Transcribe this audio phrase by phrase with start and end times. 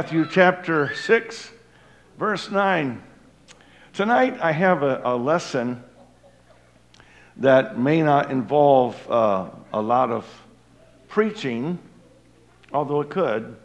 [0.00, 1.50] Matthew chapter 6,
[2.18, 3.02] verse 9.
[3.92, 5.84] Tonight I have a, a lesson
[7.36, 10.24] that may not involve uh, a lot of
[11.08, 11.78] preaching,
[12.72, 13.58] although it could.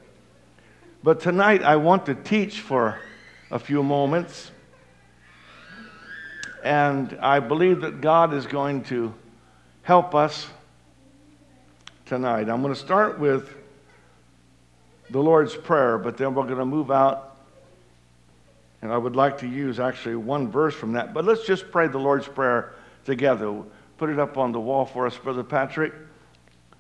[1.02, 3.00] But tonight I want to teach for
[3.50, 4.52] a few moments.
[6.66, 9.14] And I believe that God is going to
[9.84, 10.48] help us
[12.06, 12.50] tonight.
[12.50, 13.56] I'm going to start with
[15.10, 17.38] the Lord's Prayer, but then we're going to move out.
[18.82, 21.14] And I would like to use actually one verse from that.
[21.14, 22.74] But let's just pray the Lord's Prayer
[23.06, 23.64] together.
[23.98, 25.94] Put it up on the wall for us, Brother Patrick.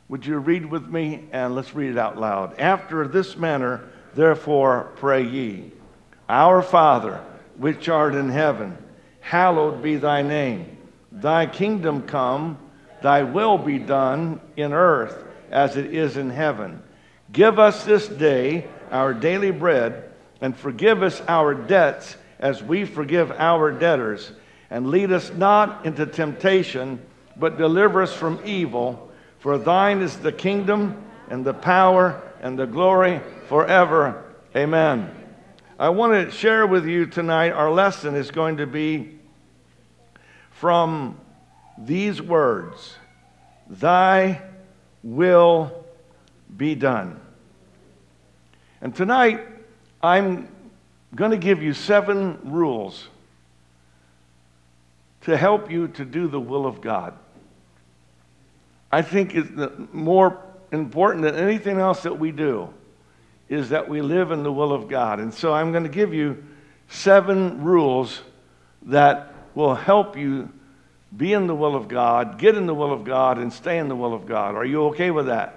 [0.10, 2.60] Would you read with me and let's read it out loud?
[2.60, 5.72] After this manner, therefore, pray ye
[6.30, 7.23] Our Father,
[7.58, 8.78] which art in heaven,
[9.20, 10.78] hallowed be thy name.
[11.12, 12.60] Thy kingdom come,
[13.02, 16.84] thy will be done in earth as it is in heaven.
[17.35, 23.30] Give us this day our daily bread, and forgive us our debts as we forgive
[23.31, 24.31] our debtors.
[24.69, 27.05] And lead us not into temptation,
[27.36, 29.11] but deliver us from evil.
[29.39, 34.23] For thine is the kingdom, and the power, and the glory forever.
[34.55, 35.11] Amen.
[35.77, 39.20] I want to share with you tonight, our lesson is going to be
[40.52, 41.20] from
[41.77, 42.95] these words
[43.70, 44.42] Thy
[45.03, 45.83] will
[46.55, 47.20] be done.
[48.86, 49.39] And tonight,
[50.03, 50.47] I'm
[51.16, 53.08] going to give you seven rules
[55.22, 57.16] to help you to do the will of God.
[58.92, 59.50] I think it's
[59.92, 60.39] more
[60.72, 62.72] important than anything else that we do
[63.50, 65.20] is that we live in the will of God.
[65.20, 66.45] And so I'm going to give you
[66.88, 68.22] seven rules
[68.83, 70.53] that will help you
[71.17, 73.88] be in the will of God, get in the will of God, and stay in
[73.88, 74.53] the will of God.
[74.53, 75.55] Are you okay with that?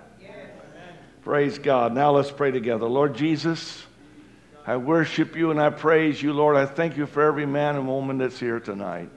[1.28, 1.92] Praise God.
[1.92, 2.86] Now let's pray together.
[2.86, 3.84] Lord Jesus,
[4.66, 6.56] I worship you and I praise you, Lord.
[6.56, 9.10] I thank you for every man and woman that's here tonight.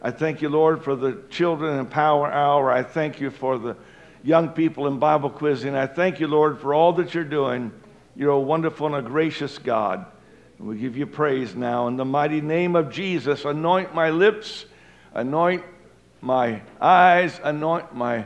[0.00, 2.72] I thank you, Lord, for the children in Power Hour.
[2.72, 3.76] I thank you for the
[4.22, 5.76] young people in Bible quizzing.
[5.76, 7.72] I thank you, Lord, for all that you're doing.
[8.16, 10.06] You're a wonderful and a gracious God.
[10.58, 11.88] And we give you praise now.
[11.88, 14.64] In the mighty name of Jesus, anoint my lips,
[15.12, 15.62] anoint
[16.22, 18.24] my eyes, anoint my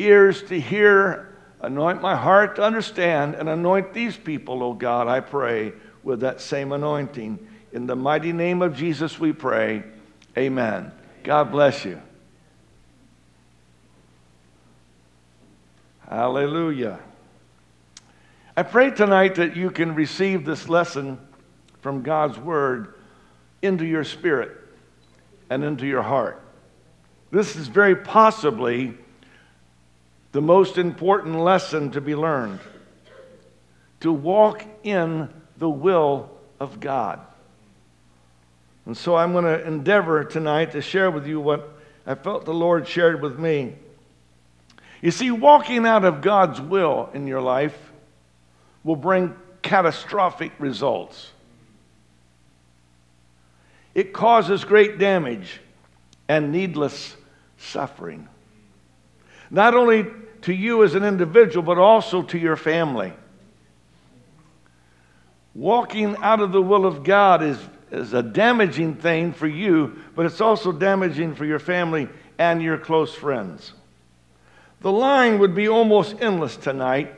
[0.00, 1.29] ears to hear
[1.62, 5.72] Anoint my heart to understand and anoint these people, O God, I pray,
[6.02, 7.46] with that same anointing.
[7.72, 9.84] In the mighty name of Jesus, we pray.
[10.38, 10.90] Amen.
[11.22, 12.00] God bless you.
[16.08, 16.98] Hallelujah.
[18.56, 21.18] I pray tonight that you can receive this lesson
[21.82, 22.94] from God's Word
[23.62, 24.50] into your spirit
[25.50, 26.42] and into your heart.
[27.30, 28.96] This is very possibly
[30.32, 32.60] the most important lesson to be learned
[34.00, 37.20] to walk in the will of God.
[38.86, 41.68] And so I'm going to endeavor tonight to share with you what
[42.06, 43.74] I felt the Lord shared with me.
[45.02, 47.76] You see, walking out of God's will in your life
[48.84, 51.30] will bring catastrophic results.
[53.94, 55.60] It causes great damage
[56.26, 57.16] and needless
[57.58, 58.28] suffering
[59.50, 60.06] not only
[60.42, 63.12] to you as an individual, but also to your family.
[65.54, 67.58] Walking out of the will of God is,
[67.90, 72.08] is a damaging thing for you, but it's also damaging for your family
[72.38, 73.72] and your close friends.
[74.80, 77.12] The line would be almost endless tonight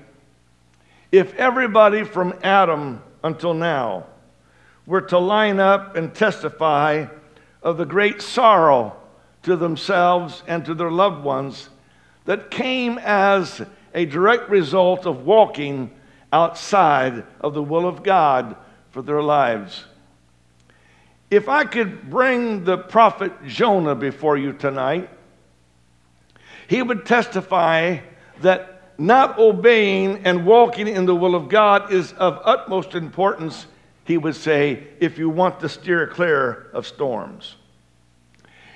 [1.12, 4.06] if everybody from Adam until now
[4.86, 7.06] were to line up and testify
[7.62, 8.96] of the great sorrow
[9.44, 11.68] to themselves and to their loved ones
[12.24, 13.62] that came as
[13.94, 15.90] a direct result of walking
[16.32, 18.56] outside of the will of God
[18.90, 19.84] for their lives.
[21.30, 25.08] If I could bring the prophet Jonah before you tonight,
[26.68, 27.98] he would testify
[28.40, 33.66] that not obeying and walking in the will of God is of utmost importance,
[34.04, 37.56] he would say, if you want to steer clear of storms.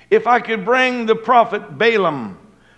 [0.09, 2.37] If I could bring the prophet Balaam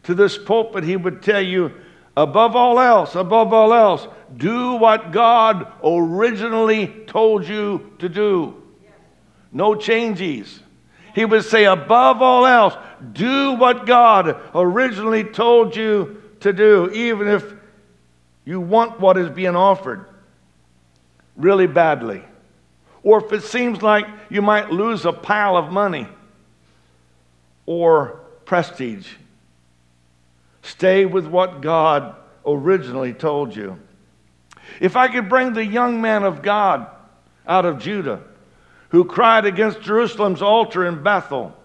[0.10, 1.72] to this pulpit, he would tell you,
[2.18, 8.60] above all else, above all else, do what God originally told you to do.
[9.52, 10.62] No changes.
[11.14, 12.74] He would say, above all else,
[13.14, 17.46] do what God originally told you to do, even if
[18.46, 20.08] you want what is being offered
[21.38, 22.24] really badly.
[23.04, 26.08] Or if it seems like you might lose a pile of money
[27.68, 29.08] or prestige
[30.70, 33.80] Stay with what God originally told you.
[34.80, 36.88] If I could bring the young man of God
[37.48, 38.22] out of Judah
[38.90, 41.56] who cried against Jerusalem's altar in Bethel,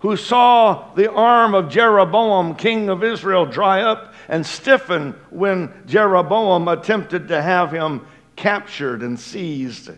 [0.00, 6.68] who saw the arm of Jeroboam, king of Israel, dry up and stiffen when Jeroboam
[6.68, 8.06] attempted to have him
[8.36, 9.90] captured and seized.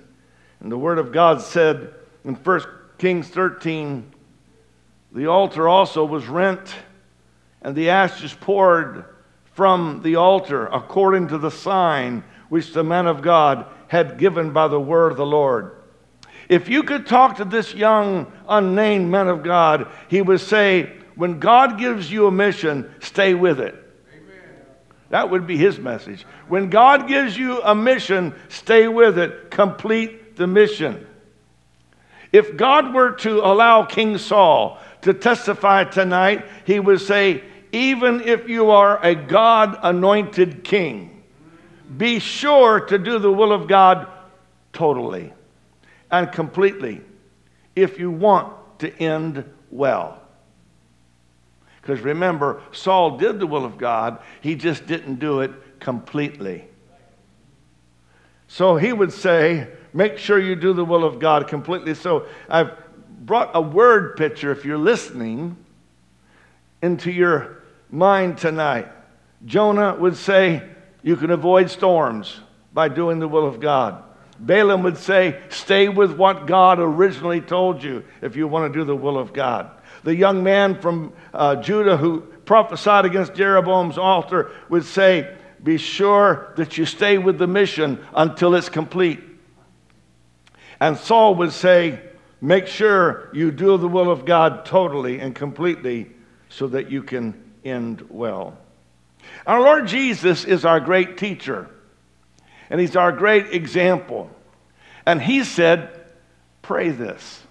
[0.60, 1.92] And the word of God said
[2.24, 2.60] in 1
[2.98, 4.12] Kings 13
[5.12, 6.74] the altar also was rent,
[7.66, 9.04] and the ashes poured
[9.54, 14.68] from the altar according to the sign which the man of God had given by
[14.68, 15.72] the word of the Lord.
[16.48, 21.40] If you could talk to this young, unnamed man of God, he would say, When
[21.40, 23.74] God gives you a mission, stay with it.
[25.08, 26.24] That would be his message.
[26.46, 31.04] When God gives you a mission, stay with it, complete the mission.
[32.30, 37.42] If God were to allow King Saul to testify tonight, he would say,
[37.76, 41.22] Even if you are a God anointed king,
[41.94, 44.08] be sure to do the will of God
[44.72, 45.34] totally
[46.10, 47.02] and completely
[47.74, 50.22] if you want to end well.
[51.82, 56.64] Because remember, Saul did the will of God, he just didn't do it completely.
[58.48, 61.92] So he would say, Make sure you do the will of God completely.
[61.92, 62.72] So I've
[63.20, 65.58] brought a word picture, if you're listening,
[66.80, 67.55] into your
[67.90, 68.88] mind tonight.
[69.44, 70.62] Jonah would say,
[71.02, 72.40] You can avoid storms
[72.72, 74.02] by doing the will of God.
[74.38, 78.84] Balaam would say, Stay with what God originally told you if you want to do
[78.84, 79.70] the will of God
[80.06, 86.52] the young man from uh, Judah who prophesied against Jeroboam's altar would say, Be sure
[86.56, 89.20] that you stay with the mission until it's complete.
[90.78, 92.00] And Saul would say,
[92.40, 96.12] Make sure you do the will of God totally and completely
[96.50, 98.56] so that you can end well.
[99.46, 101.68] Our Lord Jesus is our great teacher,
[102.70, 104.30] and He's our great example.
[105.04, 106.04] And He said,
[106.62, 107.42] Pray this.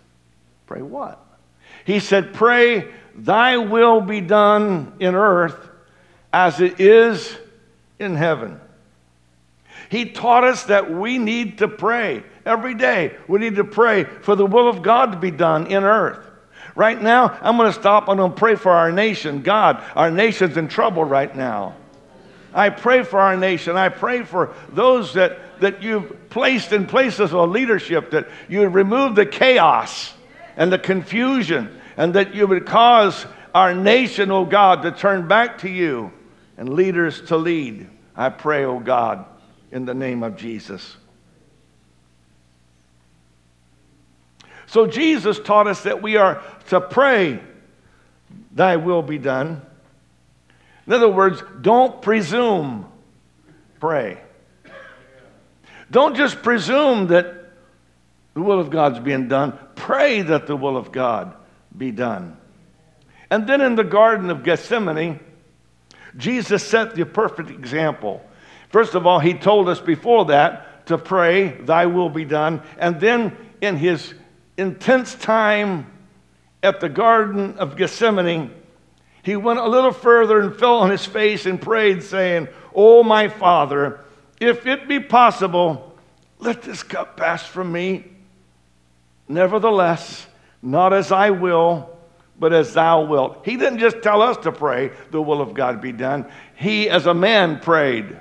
[0.68, 1.26] Pray what?
[1.86, 5.70] He said, Pray, thy will be done in earth
[6.34, 7.38] as it is
[8.00, 8.60] in heaven.
[9.90, 13.16] He taught us that we need to pray every day.
[13.28, 16.28] We need to pray for the will of God to be done in earth.
[16.76, 19.42] Right now, I'm going to stop and I'm going to pray for our nation.
[19.42, 21.76] God, our nation's in trouble right now.
[22.54, 23.78] I pray for our nation.
[23.78, 29.16] I pray for those that, that you've placed in places of leadership, that you remove
[29.16, 30.14] the chaos
[30.58, 35.28] and the confusion, and that you would cause our nation, O oh God, to turn
[35.28, 36.12] back to you
[36.58, 37.90] and leaders to lead.
[38.16, 39.26] I pray, O oh God,
[39.72, 40.98] in the name of Jesus.
[44.68, 47.40] So Jesus taught us that we are to pray,
[48.52, 49.62] Thy will be done.
[50.88, 52.86] In other words, don't presume,
[53.80, 54.20] pray.
[55.92, 57.46] Don't just presume that
[58.34, 59.58] the will of God's being done.
[59.76, 61.36] Pray that the will of God
[61.76, 62.38] be done.
[63.30, 65.20] And then in the Garden of Gethsemane,
[66.18, 68.24] Jesus set the perfect example.
[68.70, 72.62] First of all, he told us before that to pray, Thy will be done.
[72.78, 74.14] And then in his
[74.58, 75.92] intense time
[76.64, 78.52] at the Garden of Gethsemane,
[79.24, 83.28] he went a little further and fell on his face and prayed, saying, Oh, my
[83.28, 84.02] Father,
[84.40, 85.96] if it be possible,
[86.40, 88.06] let this cup pass from me.
[89.28, 90.28] Nevertheless,
[90.62, 91.90] not as I will,
[92.40, 93.42] but as thou wilt.
[93.46, 96.26] He didn't just tell us to pray, the will of God be done.
[96.56, 98.18] He, as a man, prayed,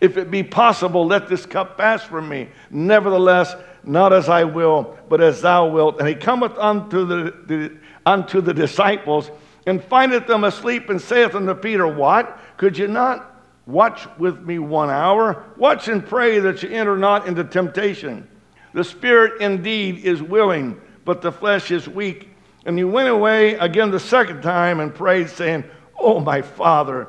[0.00, 2.48] If it be possible, let this cup pass from me.
[2.70, 5.98] Nevertheless, not as I will, but as thou wilt.
[5.98, 9.30] And he cometh unto the, the, unto the disciples
[9.66, 12.38] and findeth them asleep and saith unto Peter, What?
[12.56, 15.44] Could you not watch with me one hour?
[15.56, 18.28] Watch and pray that you enter not into temptation.
[18.72, 22.28] The spirit indeed is willing, but the flesh is weak.
[22.66, 25.64] And he went away again the second time and prayed, saying,
[25.98, 27.08] Oh, my Father,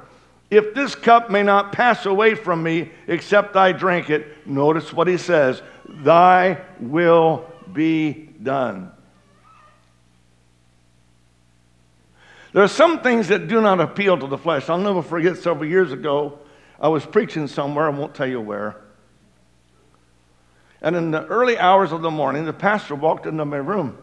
[0.49, 5.07] if this cup may not pass away from me except I drink it, notice what
[5.07, 5.61] he says,
[5.91, 8.91] Thy will be done.
[12.53, 14.69] There are some things that do not appeal to the flesh.
[14.69, 16.39] I'll never forget several years ago,
[16.79, 18.81] I was preaching somewhere, I won't tell you where.
[20.81, 23.97] And in the early hours of the morning, the pastor walked into my room.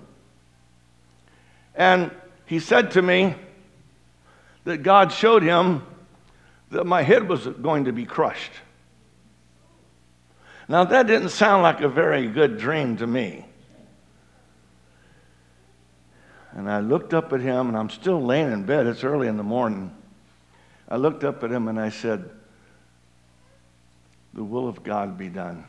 [1.74, 2.10] And
[2.46, 3.34] he said to me
[4.64, 5.82] that God showed him
[6.70, 8.52] that my head was going to be crushed.
[10.68, 13.44] Now, that didn't sound like a very good dream to me.
[16.52, 18.86] And I looked up at him, and I'm still laying in bed.
[18.86, 19.94] It's early in the morning.
[20.88, 22.30] I looked up at him and I said,
[24.34, 25.64] the will of God be done.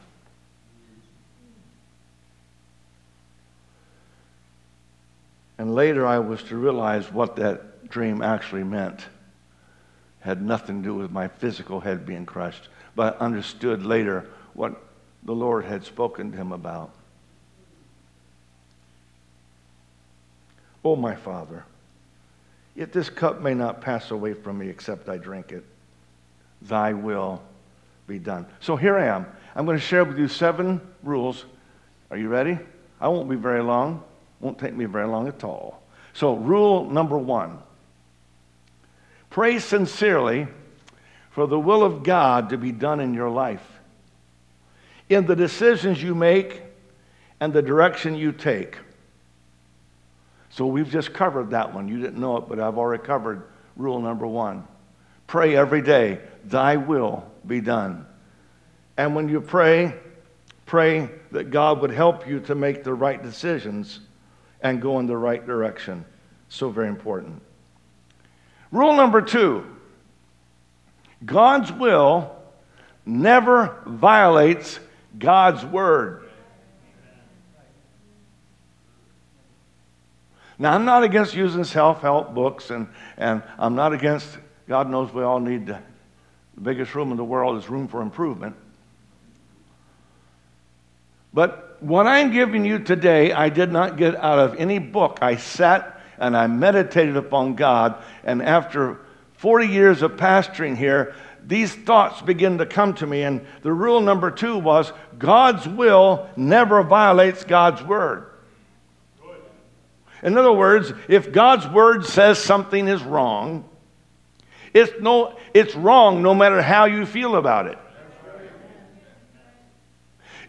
[5.58, 9.00] And later I was to realize what that dream actually meant.
[9.00, 9.08] It
[10.22, 14.82] Had nothing to do with my physical head being crushed, but I understood later what
[15.24, 16.92] the Lord had spoken to him about.
[20.84, 21.66] Oh, my Father,
[22.76, 25.66] yet this cup may not pass away from me except I drink it.
[26.62, 27.42] Thy will
[28.08, 28.46] be done.
[28.60, 29.26] So here I am.
[29.56, 31.46] I'm going to share with you seven rules.
[32.12, 32.58] Are you ready?
[33.02, 34.04] I won't be very long.
[34.40, 35.82] Won't take me very long at all.
[36.14, 37.60] So, rule number one
[39.30, 40.48] pray sincerely
[41.30, 43.79] for the will of God to be done in your life,
[45.10, 46.62] in the decisions you make
[47.40, 48.78] and the direction you take.
[50.52, 51.88] So, we've just covered that one.
[51.88, 53.44] You didn't know it, but I've already covered
[53.76, 54.68] rule number one.
[55.28, 58.06] Pray every day, Thy will be done.
[58.98, 59.94] And when you pray,
[60.66, 64.00] pray that God would help you to make the right decisions
[64.62, 66.04] and go in the right direction.
[66.50, 67.42] So very important.
[68.72, 69.66] Rule number two
[71.26, 72.36] God's will
[73.06, 74.80] never violates
[75.18, 76.30] God's word.
[80.62, 82.88] Now, I'm not against using self help books, and,
[83.18, 84.28] and I'm not against,
[84.68, 85.82] God knows we all need to,
[86.56, 88.58] the biggest room in the world is room for improvement.
[91.34, 95.20] But what I'm giving you today, I did not get out of any book.
[95.22, 99.00] I sat and I meditated upon God, and after
[99.38, 101.16] 40 years of pastoring here,
[101.50, 103.24] these thoughts begin to come to me.
[103.24, 108.28] And the rule number two was God's will never violates God's word.
[110.22, 113.68] In other words, if God's word says something is wrong,
[114.76, 117.80] it's, no, it's wrong no matter how you feel about it.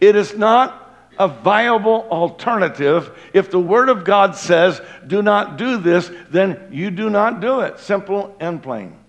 [0.02, 3.18] It is not a viable alternative.
[3.32, 7.60] If the Word of God says, do not do this, then you do not do
[7.60, 7.78] it.
[7.78, 8.99] Simple and plain.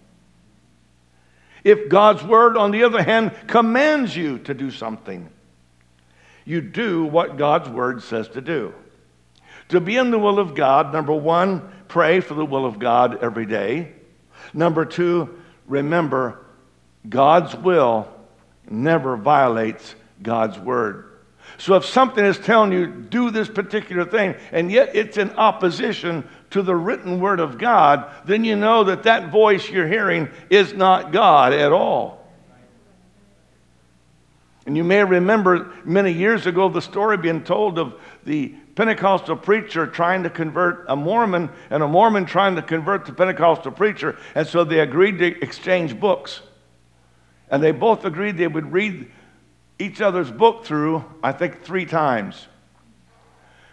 [1.64, 5.30] If God's Word, on the other hand, commands you to do something,
[6.46, 8.74] you do what God's Word says to do.
[9.70, 13.24] To be in the will of God, number one, pray for the will of God
[13.24, 13.94] every day.
[14.54, 16.46] Number two, remember
[17.08, 18.08] God's will
[18.70, 21.08] never violates God's word.
[21.58, 26.28] So if something is telling you, do this particular thing, and yet it's in opposition
[26.52, 30.74] to the written word of God, then you know that that voice you're hearing is
[30.74, 32.22] not God at all.
[34.66, 39.88] And you may remember many years ago the story being told of the Pentecostal preacher
[39.88, 44.18] trying to convert a Mormon and a Mormon trying to convert the Pentecostal preacher.
[44.36, 46.42] And so they agreed to exchange books.
[47.50, 49.12] And they both agreed they would read
[49.80, 52.48] each other's book through, I think, three times.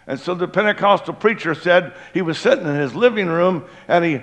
[0.09, 4.21] And so the Pentecostal preacher said he was sitting in his living room and he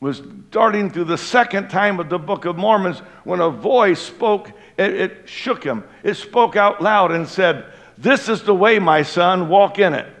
[0.00, 4.50] was darting through the second time of the Book of Mormons when a voice spoke,
[4.76, 5.84] it, it, shook him.
[6.02, 10.12] It spoke out loud and said, This is the way, my son, walk in it.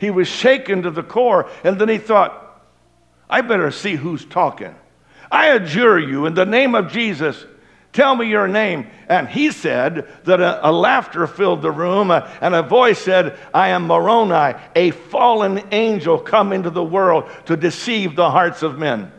[0.00, 2.66] He was shaken to the core, and then he thought,
[3.30, 4.74] I better see who's talking.
[5.30, 7.46] I adjure you in the name of Jesus,
[7.94, 8.88] tell me your name.
[9.08, 13.38] And he said that a, a laughter filled the room, uh, and a voice said,
[13.54, 18.78] I am Moroni, a fallen angel come into the world to deceive the hearts of
[18.78, 19.10] men.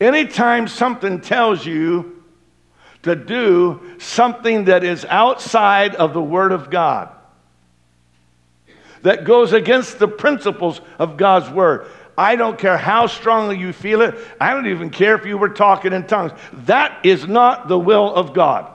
[0.00, 2.24] Anytime something tells you
[3.02, 7.10] to do something that is outside of the Word of God,
[9.02, 11.86] that goes against the principles of God's Word,
[12.16, 14.14] I don't care how strongly you feel it.
[14.40, 16.32] I don't even care if you were talking in tongues.
[16.66, 18.72] That is not the will of God.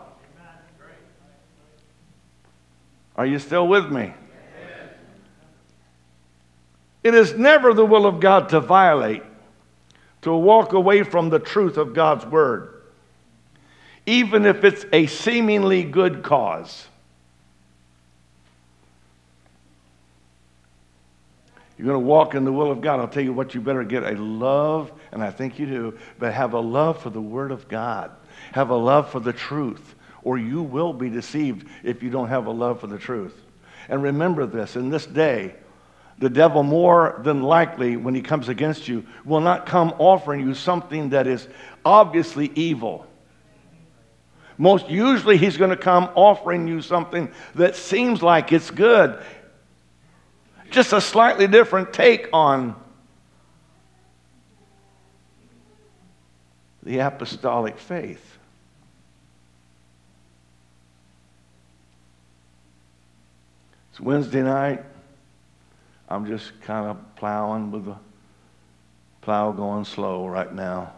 [3.16, 4.14] Are you still with me?
[7.04, 9.24] It is never the will of God to violate,
[10.24, 12.82] to walk away from the truth of God's word,
[14.08, 16.88] even if it's a seemingly good cause.
[21.78, 23.00] You're going to walk in the will of God.
[23.00, 26.34] I'll tell you what, you better get a love, and I think you do, but
[26.34, 28.12] have a love for the Word of God.
[28.54, 32.46] Have a love for the truth, or you will be deceived if you don't have
[32.46, 33.36] a love for the truth.
[33.90, 35.56] And remember this in this day,
[36.18, 40.54] the devil, more than likely, when he comes against you, will not come offering you
[40.54, 41.46] something that is
[41.84, 43.06] obviously evil.
[44.58, 49.22] Most usually, he's going to come offering you something that seems like it's good
[50.76, 52.76] just a slightly different take on
[56.84, 58.38] the apostolic faith.
[63.90, 64.84] It's Wednesday night.
[66.10, 67.96] I'm just kind of plowing with the
[69.22, 70.92] plow going slow right now.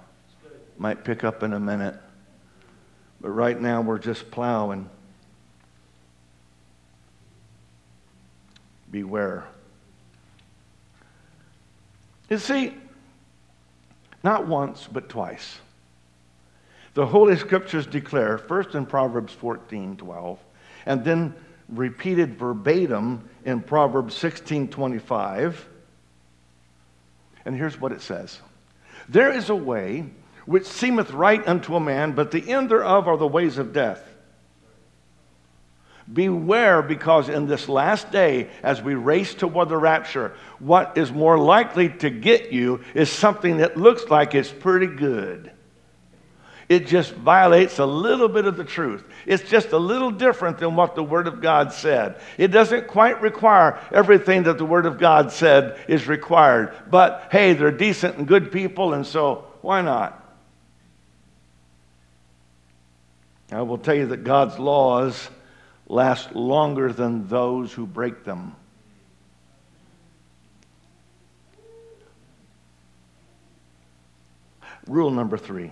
[0.80, 1.96] Might pick up in a minute.
[3.22, 4.90] But right now we're just plowing.
[8.90, 9.48] Beware.
[12.30, 12.74] You see,
[14.24, 15.60] not once, but twice.
[16.94, 20.40] The Holy Scriptures declare, first in Proverbs 14 12,
[20.86, 21.36] and then
[21.70, 25.68] repeated verbatim in Proverbs 16 25.
[27.46, 28.40] And here's what it says
[29.08, 30.06] There is a way
[30.46, 34.17] which seemeth right unto a man, but the end thereof are the ways of death.
[36.12, 41.38] Beware, because in this last day, as we race toward the rapture, what is more
[41.38, 45.52] likely to get you is something that looks like it's pretty good.
[46.70, 49.04] It just violates a little bit of the truth.
[49.26, 52.20] It's just a little different than what the Word of God said.
[52.38, 56.74] It doesn't quite require everything that the Word of God said is required.
[56.90, 60.24] But hey, they're decent and good people, and so why not?
[63.52, 65.30] I will tell you that God's laws
[65.88, 68.56] last longer than those who break them.
[74.86, 75.72] Rule number three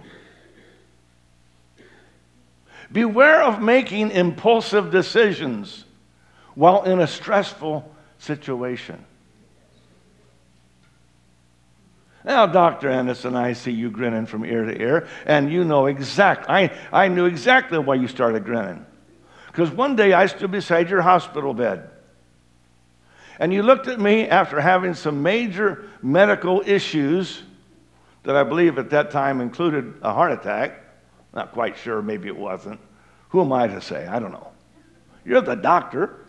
[2.91, 5.85] Beware of making impulsive decisions
[6.53, 9.03] while in a stressful situation.
[12.23, 12.89] Now, Dr.
[12.89, 17.07] Anderson, I see you grinning from ear to ear, and you know exactly, I, I
[17.07, 18.85] knew exactly why you started grinning.
[19.55, 21.89] Because one day I stood beside your hospital bed.
[23.39, 27.41] And you looked at me after having some major medical issues
[28.23, 30.81] that I believe at that time included a heart attack.
[31.33, 32.81] Not quite sure, maybe it wasn't.
[33.29, 34.05] Who am I to say?
[34.05, 34.51] I don't know.
[35.23, 36.25] You're the doctor.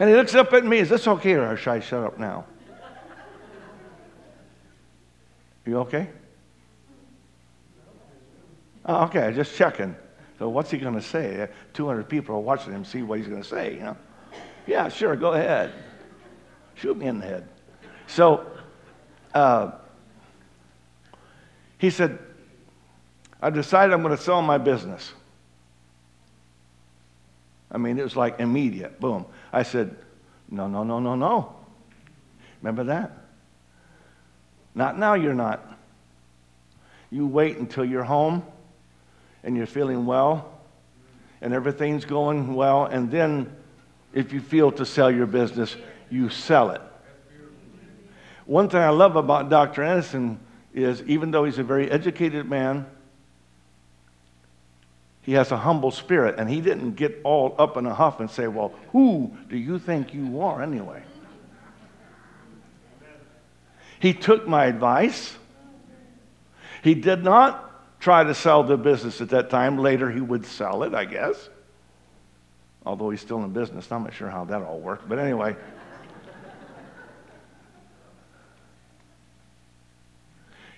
[0.00, 0.78] And he looks up at me.
[0.78, 2.46] Is this okay or should I shut up now?
[5.64, 6.08] You okay?
[8.86, 9.96] Oh, okay, just checking.
[10.38, 11.48] So what's he going to say?
[11.74, 13.96] 200 people are watching him see what he's going to say, you know?
[14.66, 15.72] Yeah, sure, go ahead.
[16.74, 17.48] Shoot me in the head.
[18.06, 18.46] So
[19.32, 19.72] uh,
[21.78, 22.18] he said,
[23.40, 25.12] I decided I'm going to sell my business.
[27.70, 29.26] I mean, it was like immediate, boom.
[29.52, 29.96] I said,
[30.50, 31.56] no, no, no, no, no.
[32.62, 33.12] Remember that?
[34.74, 35.72] Not now, you're not.
[37.10, 38.42] You wait until you're home
[39.44, 40.54] and you're feeling well
[41.44, 43.54] and everything's going well, and then
[44.14, 45.76] if you feel to sell your business,
[46.10, 46.80] you sell it.
[48.46, 49.82] One thing I love about Dr.
[49.82, 50.40] Anderson
[50.72, 52.86] is even though he's a very educated man,
[55.20, 58.30] he has a humble spirit, and he didn't get all up in a huff and
[58.30, 61.02] say, Well, who do you think you are anyway?
[64.00, 65.36] He took my advice.
[66.82, 67.73] He did not
[68.04, 69.78] try to sell the business at that time.
[69.78, 71.48] Later, he would sell it, I guess.
[72.84, 73.90] Although he's still in business.
[73.90, 75.08] I'm not sure how that all worked.
[75.08, 75.56] But anyway.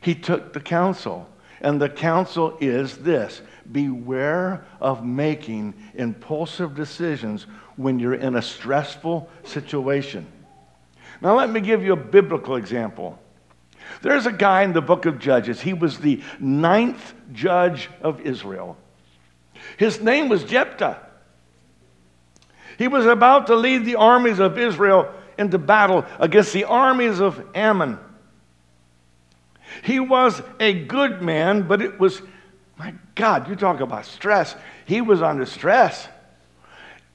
[0.01, 1.29] he took the counsel.
[1.61, 9.29] And the counsel is this beware of making impulsive decisions when you're in a stressful
[9.43, 10.29] situation.
[11.21, 13.19] Now, let me give you a biblical example.
[14.03, 15.61] There's a guy in the book of Judges.
[15.61, 18.77] He was the ninth judge of Israel.
[19.77, 21.01] His name was Jephthah.
[22.79, 27.42] He was about to lead the armies of Israel into battle against the armies of
[27.55, 27.99] Ammon.
[29.83, 32.22] He was a good man, but it was,
[32.79, 34.55] my God, you talk about stress.
[34.85, 36.09] He was under stress.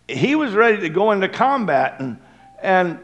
[0.07, 2.19] He was ready to go into combat, and,
[2.61, 2.99] and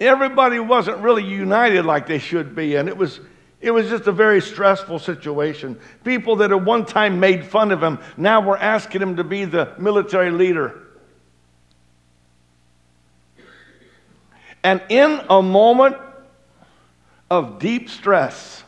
[0.00, 3.20] everybody wasn't really united like they should be, and it was
[3.60, 5.78] it was just a very stressful situation.
[6.04, 9.44] People that at one time made fun of him now were asking him to be
[9.44, 10.82] the military leader.
[14.62, 15.96] And in a moment
[17.30, 18.62] of deep stress,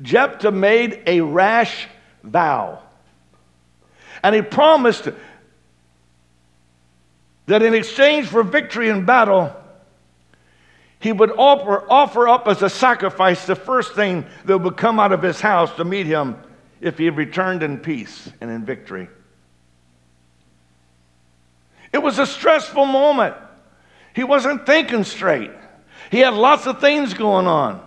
[0.00, 1.88] Jephthah made a rash
[2.22, 2.80] vow.
[4.22, 5.08] And he promised
[7.46, 9.54] that in exchange for victory in battle,
[11.02, 15.10] he would offer, offer up as a sacrifice the first thing that would come out
[15.10, 16.36] of his house to meet him
[16.80, 19.08] if he returned in peace and in victory.
[21.92, 23.34] It was a stressful moment.
[24.14, 25.50] He wasn't thinking straight.
[26.12, 27.82] He had lots of things going on.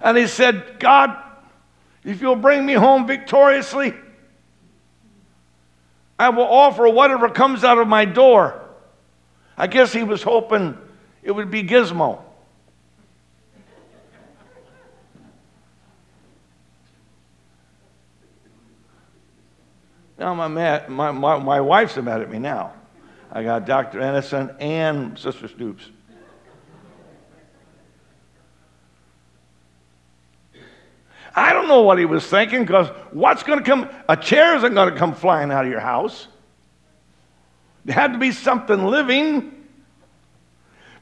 [0.00, 1.16] And he said, God,
[2.04, 3.94] if you'll bring me home victoriously,
[6.20, 8.61] I will offer whatever comes out of my door.
[9.56, 10.76] I guess he was hoping
[11.22, 12.22] it would be Gizmo.
[20.18, 20.46] Now my,
[20.86, 22.72] my, my, my wife's mad at me now.
[23.32, 23.98] I got Dr.
[23.98, 25.90] Ennison and Sister Stoops.
[31.34, 33.88] I don't know what he was thinking because what's going to come?
[34.08, 36.28] A chair isn't going to come flying out of your house.
[37.86, 39.66] It had to be something living.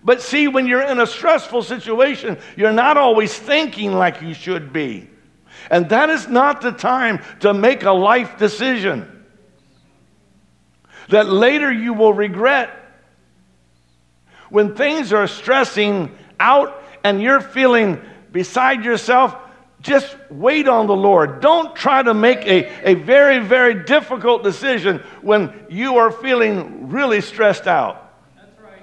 [0.03, 4.73] But see, when you're in a stressful situation, you're not always thinking like you should
[4.73, 5.11] be.
[5.71, 9.21] And that is not the time to make a life decision
[11.11, 12.71] that later you will regret.
[14.49, 18.01] When things are stressing out and you're feeling
[18.33, 19.37] beside yourself,
[19.81, 21.41] just wait on the Lord.
[21.41, 27.21] Don't try to make a, a very, very difficult decision when you are feeling really
[27.21, 28.13] stressed out.
[28.37, 28.83] That's right.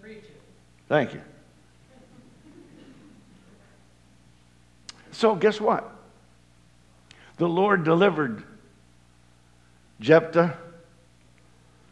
[0.00, 0.40] Preach it.
[0.88, 1.22] Thank you.
[5.12, 5.90] So, guess what?
[7.38, 8.42] The Lord delivered
[10.00, 10.56] Jephthah,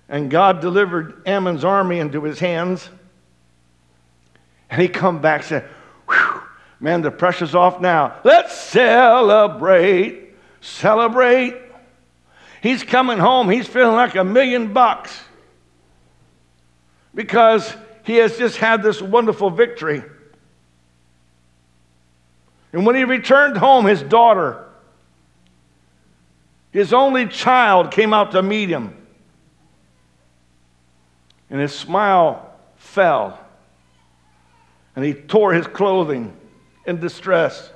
[0.08, 2.88] and God delivered Ammon's army into his hands.
[4.68, 5.68] And he come back and said,
[6.80, 8.16] Man, the pressure's off now.
[8.24, 10.30] Let's celebrate.
[10.62, 11.56] Celebrate.
[12.62, 13.50] He's coming home.
[13.50, 15.18] He's feeling like a million bucks
[17.14, 20.02] because he has just had this wonderful victory.
[22.72, 24.64] And when he returned home, his daughter,
[26.70, 28.96] his only child, came out to meet him.
[31.50, 33.38] And his smile fell.
[34.96, 36.36] And he tore his clothing
[36.86, 37.70] in distress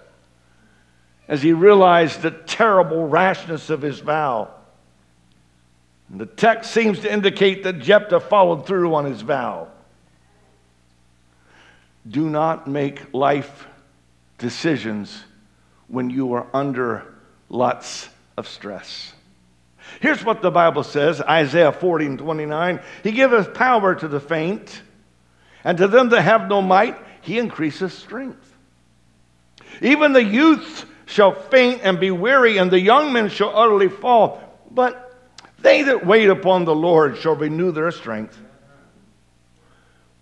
[1.28, 4.50] as he realized the terrible rashness of his vow.
[6.10, 9.68] And the text seems to indicate that Jephthah followed through on his vow.
[12.06, 13.66] Do not make life
[14.36, 15.24] decisions
[15.88, 17.14] when you are under
[17.48, 19.14] lots of stress.
[20.00, 22.80] Here's what the Bible says Isaiah 40 and 29.
[23.02, 24.82] He giveth power to the faint,
[25.62, 28.53] and to them that have no might, he increaseth strength.
[29.80, 34.40] Even the youths shall faint and be weary, and the young men shall utterly fall.
[34.70, 35.12] But
[35.60, 38.38] they that wait upon the Lord shall renew their strength.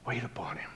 [0.06, 0.70] Wait upon him.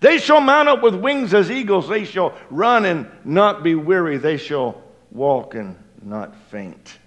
[0.00, 1.88] They shall mount up with wings as eagles.
[1.88, 4.18] They shall run and not be weary.
[4.18, 6.98] They shall walk and not faint.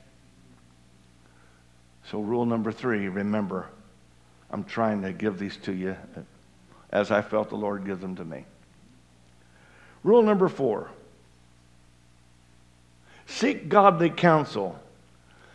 [2.09, 3.67] So, rule number three remember,
[4.49, 5.95] I'm trying to give these to you
[6.91, 8.45] as I felt the Lord give them to me.
[10.03, 10.89] Rule number four
[13.25, 14.79] seek godly counsel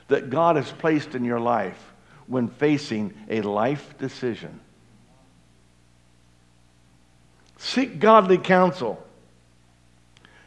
[0.08, 1.92] that God has placed in your life
[2.26, 4.60] when facing a life decision.
[7.56, 9.02] Seek godly counsel.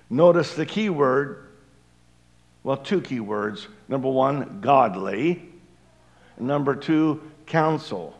[0.09, 1.47] Notice the key word,
[2.63, 3.67] well, two key words.
[3.87, 5.41] Number one, godly.
[6.37, 8.17] Number two, counsel.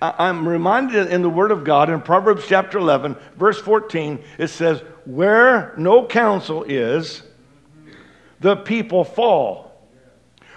[0.00, 4.82] I'm reminded in the Word of God in Proverbs chapter 11, verse 14, it says,
[5.06, 7.22] Where no counsel is,
[8.40, 9.72] the people fall.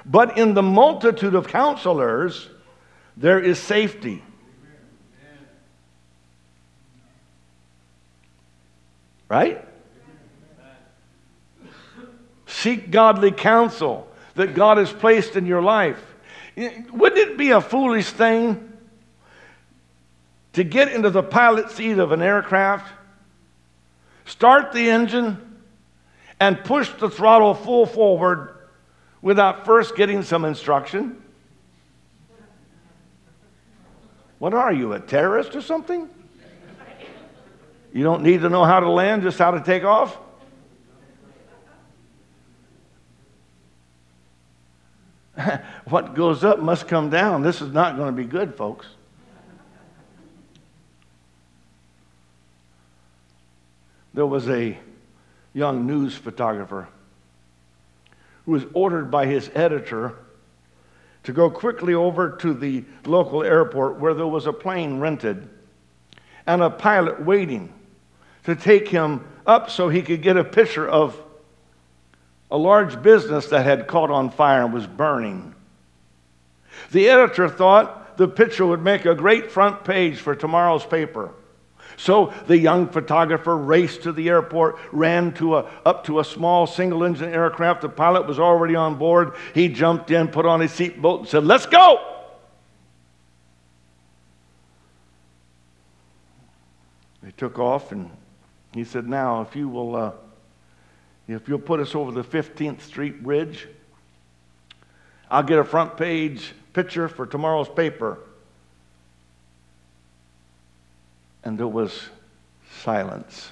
[0.06, 2.50] But in the multitude of counselors,
[3.16, 4.24] there is safety.
[9.30, 9.64] Right?
[12.48, 16.02] Seek godly counsel that God has placed in your life.
[16.58, 18.69] Wouldn't it be a foolish thing
[20.54, 22.92] to get into the pilot seat of an aircraft,
[24.26, 25.60] start the engine,
[26.40, 28.56] and push the throttle full forward
[29.22, 31.22] without first getting some instruction?
[34.40, 36.10] What are you, a terrorist or something?
[37.92, 40.18] You don't need to know how to land, just how to take off?
[45.86, 47.42] what goes up must come down.
[47.42, 48.86] This is not going to be good, folks.
[54.14, 54.78] There was a
[55.54, 56.88] young news photographer
[58.46, 60.16] who was ordered by his editor
[61.24, 65.50] to go quickly over to the local airport where there was a plane rented
[66.48, 67.74] and a pilot waiting
[68.46, 71.22] to take him up so he could get a picture of
[72.50, 75.54] a large business that had caught on fire and was burning.
[76.92, 81.32] The editor thought the picture would make a great front page for tomorrow's paper.
[82.00, 86.66] So the young photographer raced to the airport, ran to a, up to a small
[86.66, 87.82] single engine aircraft.
[87.82, 89.34] The pilot was already on board.
[89.54, 92.00] He jumped in, put on his seatbelt, and said, Let's go!
[97.22, 98.10] They took off, and
[98.74, 100.12] he said, Now, if you will, uh,
[101.28, 103.68] if you'll put us over the 15th Street Bridge,
[105.30, 108.20] I'll get a front page picture for tomorrow's paper.
[111.44, 112.10] And there was
[112.82, 113.52] silence.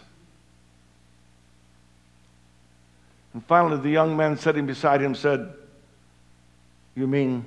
[3.34, 5.54] And finally, the young man sitting beside him said,
[6.96, 7.46] You mean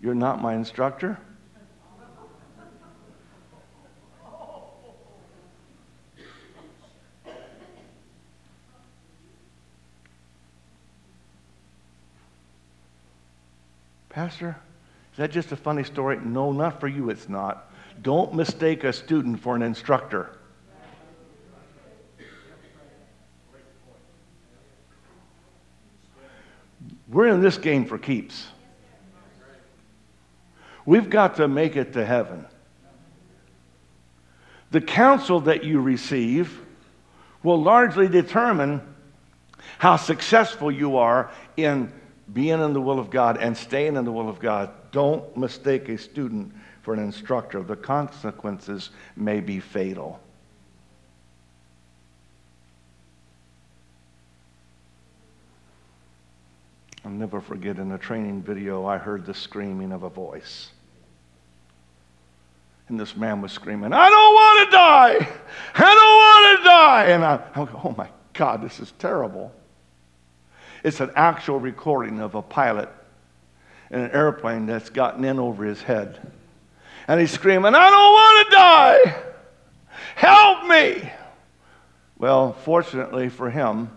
[0.00, 1.18] you're not my instructor?
[14.10, 14.56] Pastor,
[15.12, 16.18] is that just a funny story?
[16.20, 17.67] No, not for you, it's not.
[18.02, 20.30] Don't mistake a student for an instructor.
[27.08, 28.48] We're in this game for keeps.
[30.84, 32.46] We've got to make it to heaven.
[34.70, 36.60] The counsel that you receive
[37.42, 38.82] will largely determine
[39.78, 41.92] how successful you are in
[42.32, 44.70] being in the will of God and staying in the will of God.
[44.92, 46.54] Don't mistake a student
[46.88, 47.62] for an instructor.
[47.62, 50.18] The consequences may be fatal.
[57.04, 60.70] I'll never forget in a training video, I heard the screaming of a voice.
[62.88, 65.28] And this man was screaming, I don't want to die!
[65.74, 67.04] I don't want to die!
[67.08, 69.52] And I, I'm like, oh my God, this is terrible.
[70.82, 72.88] It's an actual recording of a pilot
[73.90, 76.32] in an airplane that's gotten in over his head.
[77.08, 79.22] And he's screaming, I don't want to die!
[80.14, 81.10] Help me!
[82.18, 83.90] Well, fortunately for him,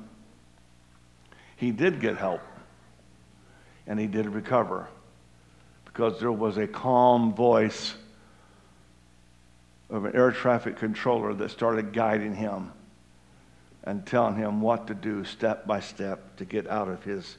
[1.58, 2.41] he did get help
[3.86, 4.88] and he did recover
[5.84, 7.95] because there was a calm voice
[9.89, 12.71] of an air traffic controller that started guiding him
[13.84, 17.38] and telling him what to do step by step to get out of his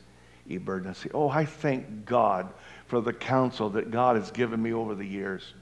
[0.51, 1.09] emergency.
[1.15, 2.53] Oh, I thank God
[2.87, 5.55] for the counsel that God has given me over the years.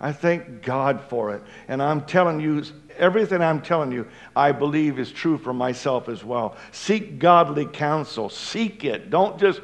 [0.00, 1.42] I thank God for it.
[1.68, 2.64] And I'm telling you,
[2.96, 6.56] everything I'm telling you, I believe is true for myself as well.
[6.72, 9.10] Seek godly counsel, seek it.
[9.10, 9.60] Don't just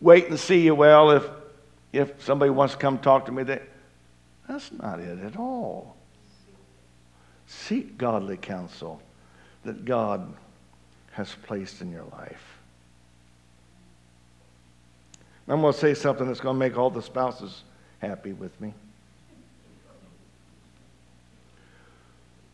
[0.00, 1.24] wait and see, well, if,
[1.92, 3.62] if somebody wants to come talk to me, they,
[4.48, 5.96] that's not it at all.
[7.46, 9.00] Seek godly counsel
[9.62, 10.34] that God
[11.12, 12.58] has placed in your life.
[15.48, 17.62] I'm going to say something that's going to make all the spouses
[18.00, 18.74] happy with me.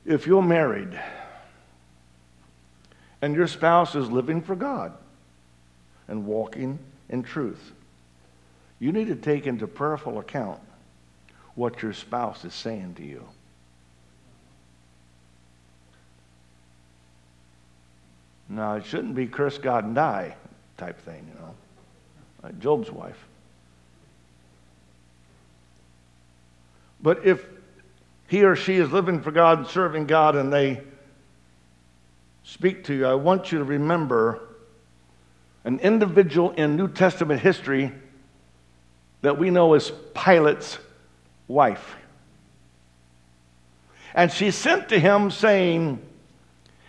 [0.04, 0.98] If you're married
[3.20, 4.92] and your spouse is living for God
[6.08, 7.72] and walking in truth,
[8.80, 10.60] you need to take into prayerful account
[11.54, 13.24] what your spouse is saying to you.
[18.48, 20.34] Now, it shouldn't be curse God and die
[20.76, 21.54] type thing, you know,
[22.42, 23.24] like Job's wife.
[27.00, 27.46] But if
[28.33, 30.81] he or she is living for God and serving God and they
[32.45, 34.40] speak to you, I want you to remember
[35.64, 37.92] an individual in New Testament history
[39.21, 40.79] that we know as Pilate's
[41.47, 41.95] wife.
[44.14, 46.01] And she sent to him saying,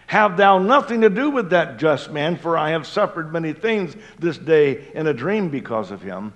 [0.08, 3.98] have thou nothing to do with that just man, for I have suffered many things
[4.18, 6.32] this day in a dream because of him.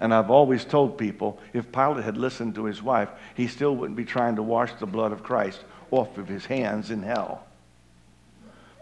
[0.00, 3.98] And I've always told people if Pilate had listened to his wife, he still wouldn't
[3.98, 7.44] be trying to wash the blood of Christ off of his hands in hell.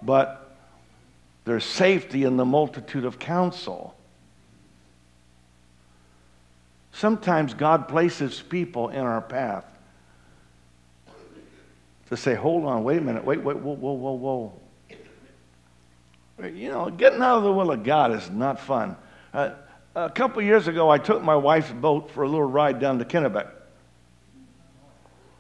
[0.00, 0.56] But
[1.44, 3.96] there's safety in the multitude of counsel.
[6.92, 9.64] Sometimes God places people in our path
[12.10, 14.52] to say, hold on, wait a minute, wait, wait, whoa, whoa, whoa,
[16.38, 16.48] whoa.
[16.48, 18.96] You know, getting out of the will of God is not fun.
[19.34, 19.50] Uh,
[19.94, 23.04] a couple years ago, I took my wife's boat for a little ride down to
[23.04, 23.48] Kennebec.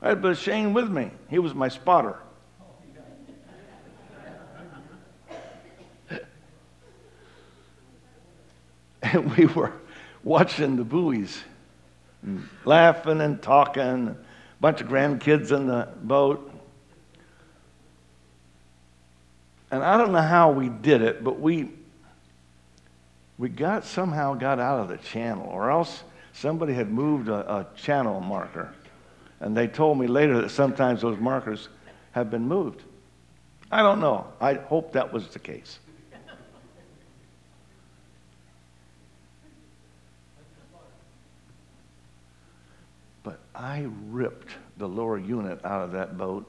[0.00, 1.10] I had Brother Shane with me.
[1.28, 2.16] He was my spotter.
[9.02, 9.72] and we were
[10.22, 11.42] watching the buoys,
[12.24, 14.08] mm, laughing and talking.
[14.08, 14.16] A
[14.60, 16.52] bunch of grandkids in the boat.
[19.70, 21.70] And I don't know how we did it, but we
[23.38, 27.66] we got somehow got out of the channel, or else somebody had moved a, a
[27.76, 28.74] channel marker.
[29.40, 31.68] And they told me later that sometimes those markers
[32.10, 32.82] have been moved.
[33.70, 34.26] I don't know.
[34.40, 35.78] I hope that was the case.
[43.22, 46.46] But I ripped the lower unit out of that boat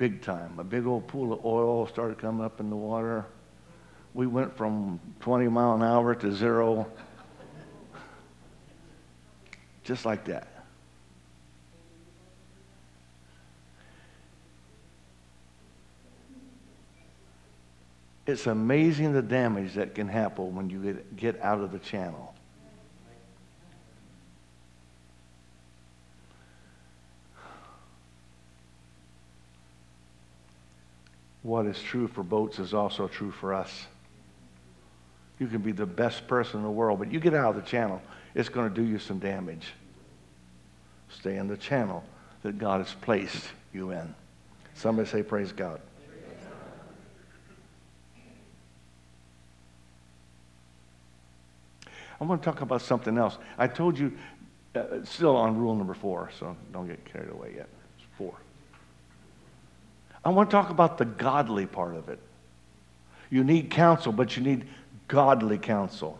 [0.00, 0.58] big time.
[0.58, 3.26] A big old pool of oil started coming up in the water.
[4.14, 6.86] We went from 20 mile an hour to zero.
[9.84, 10.48] Just like that.
[18.26, 22.32] It's amazing the damage that can happen when you get, get out of the channel.
[31.42, 33.86] What is true for boats is also true for us.
[35.40, 37.68] You can be the best person in the world, but you get out of the
[37.68, 38.00] channel,
[38.34, 39.72] it's going to do you some damage.
[41.08, 42.04] Stay in the channel
[42.42, 44.14] that God has placed you in.
[44.74, 45.80] Somebody say, Praise God.
[52.20, 53.38] I want to talk about something else.
[53.56, 54.12] I told you,
[54.74, 57.68] uh, still on rule number four, so don't get carried away yet.
[57.96, 58.34] It's four.
[60.22, 62.18] I want to talk about the godly part of it.
[63.30, 64.66] You need counsel, but you need
[65.10, 66.18] godly counsel.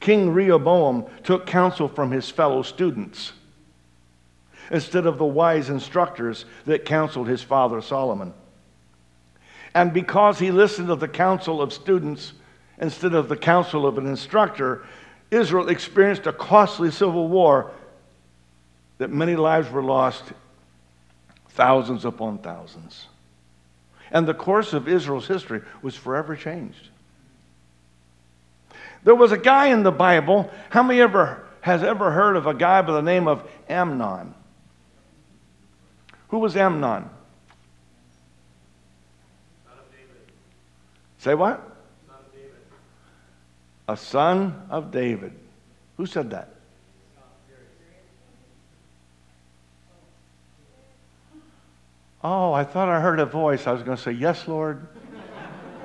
[0.00, 3.32] King Rehoboam took counsel from his fellow students
[4.70, 8.32] instead of the wise instructors that counseled his father Solomon.
[9.74, 12.32] And because he listened to the counsel of students
[12.78, 14.86] instead of the counsel of an instructor,
[15.30, 17.72] Israel experienced a costly civil war
[18.96, 20.24] that many lives were lost,
[21.50, 23.06] thousands upon thousands.
[24.10, 26.88] And the course of Israel's history was forever changed.
[29.04, 30.50] There was a guy in the Bible.
[30.70, 34.34] How many ever has ever heard of a guy by the name of Amnon?
[36.28, 37.04] Who was Amnon?
[39.64, 40.32] Son of David.
[41.18, 41.60] Say what?
[42.06, 42.50] Son of David.
[43.88, 45.32] a son of David.
[45.98, 46.48] Who said that?
[52.26, 53.66] Oh, I thought I heard a voice.
[53.66, 54.86] I was going to say, Yes, Lord.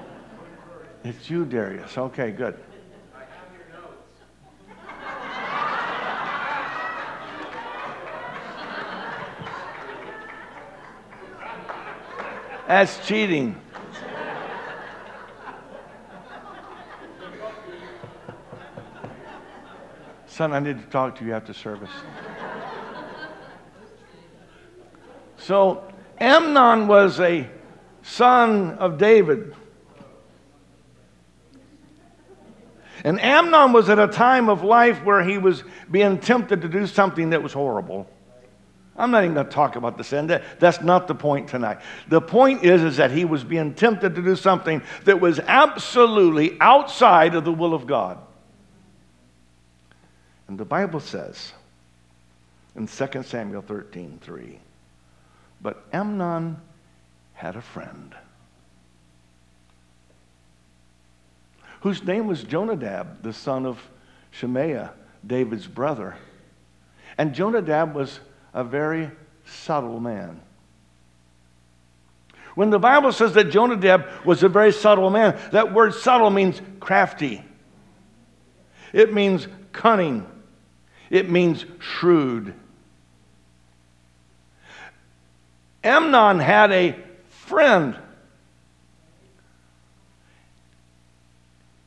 [1.03, 1.97] it's you, Darius.
[1.97, 2.57] Okay, good.
[12.69, 13.59] That's cheating.
[20.27, 21.89] Son, I need to talk to you after service.
[25.37, 25.83] so,
[26.19, 27.49] Amnon was a
[28.03, 29.55] son of David.
[33.03, 36.85] And Amnon was at a time of life where he was being tempted to do
[36.85, 38.07] something that was horrible.
[38.99, 40.27] I'm not even going to talk about the sin.
[40.27, 41.79] That, that's not the point tonight.
[42.09, 46.57] The point is, is that he was being tempted to do something that was absolutely
[46.59, 48.19] outside of the will of God.
[50.49, 51.53] And the Bible says
[52.75, 54.59] in 2 Samuel 13 3,
[55.61, 56.59] but Amnon
[57.33, 58.13] had a friend
[61.81, 63.79] whose name was Jonadab, the son of
[64.33, 64.91] Shimeah,
[65.25, 66.17] David's brother.
[67.17, 68.19] And Jonadab was
[68.53, 69.11] a very
[69.45, 70.41] subtle man.
[72.55, 76.61] When the Bible says that Jonadab was a very subtle man, that word subtle means
[76.79, 77.43] crafty.
[78.91, 80.25] It means cunning.
[81.09, 82.53] It means shrewd.
[85.83, 86.95] Amnon had a
[87.29, 87.97] friend.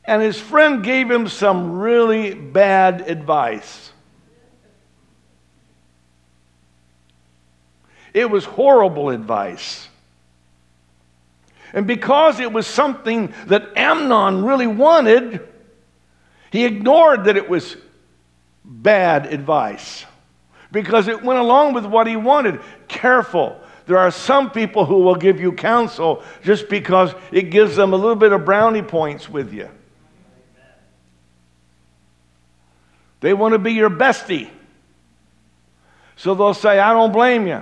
[0.05, 3.92] And his friend gave him some really bad advice.
[8.13, 9.87] It was horrible advice.
[11.73, 15.47] And because it was something that Amnon really wanted,
[16.51, 17.75] he ignored that it was
[18.63, 20.05] bad advice
[20.71, 22.61] because it went along with what he wanted.
[22.87, 23.59] Careful.
[23.87, 27.95] There are some people who will give you counsel just because it gives them a
[27.95, 29.69] little bit of brownie points with you.
[33.19, 34.49] They want to be your bestie.
[36.15, 37.61] So they'll say, I don't blame you.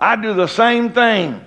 [0.00, 1.44] I do the same thing.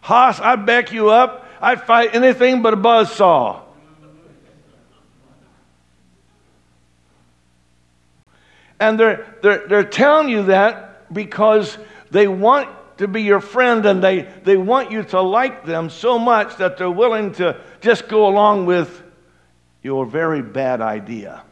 [0.00, 1.48] Haas, I'd back you up.
[1.60, 3.62] I'd fight anything but a buzz saw.
[8.78, 11.76] And they're, they're, they're telling you that because
[12.10, 16.18] they want to be your friend and they, they want you to like them so
[16.18, 19.02] much that they're willing to just go along with
[19.82, 21.42] your very bad idea.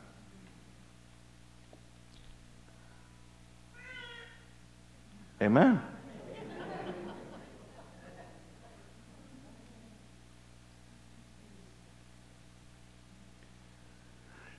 [5.45, 5.79] Amen.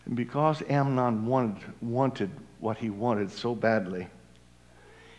[0.06, 2.30] And because Amnon wanted, wanted
[2.60, 4.08] what he wanted so badly,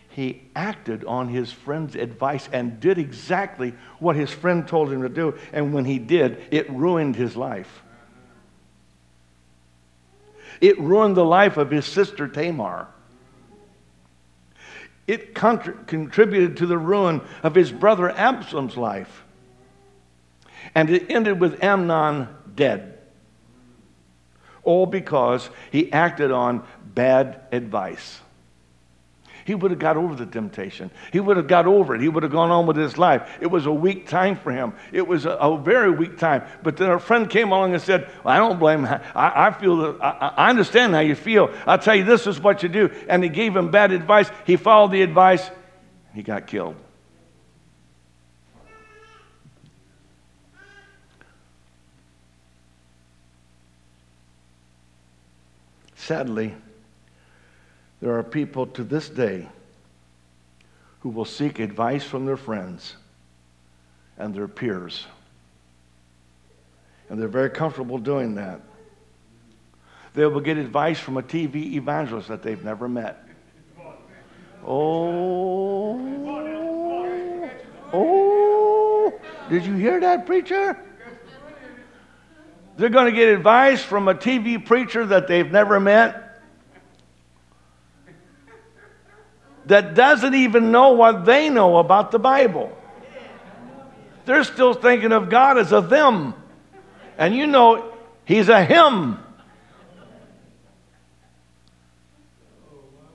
[0.09, 5.09] he acted on his friend's advice and did exactly what his friend told him to
[5.09, 5.37] do.
[5.53, 7.83] And when he did, it ruined his life.
[10.61, 12.87] It ruined the life of his sister Tamar.
[15.07, 19.25] It contributed to the ruin of his brother Absalom's life.
[20.75, 22.99] And it ended with Amnon dead.
[24.65, 28.21] All because he acted on bad advice.
[29.47, 30.91] He would have got over the temptation.
[31.13, 32.01] He would have got over it.
[32.01, 33.39] He would have gone on with his life.
[33.41, 34.73] It was a weak time for him.
[34.91, 36.43] It was a, a very weak time.
[36.65, 39.01] But then a friend came along and said, well, I don't blame him.
[39.15, 41.55] I, I feel that, I, I understand how you feel.
[41.65, 42.91] I'll tell you, this is what you do.
[43.09, 44.29] And he gave him bad advice.
[44.45, 45.49] He followed the advice.
[46.13, 46.75] He got killed.
[55.95, 56.53] Sadly,
[58.01, 59.49] there are people to this day
[61.01, 62.97] who will seek advice from their friends
[64.19, 65.07] and their peers.
[67.09, 68.61] And they're very comfortable doing that.
[70.15, 73.23] They will get advice from a TV evangelist that they've never met.
[74.67, 76.01] Oh,
[77.93, 79.13] oh,
[79.49, 80.77] did you hear that, preacher?
[82.77, 86.26] They're going to get advice from a TV preacher that they've never met.
[89.67, 92.77] That doesn't even know what they know about the Bible.
[94.25, 96.35] They're still thinking of God as a them.
[97.19, 97.93] And you know,
[98.25, 99.19] He's a him.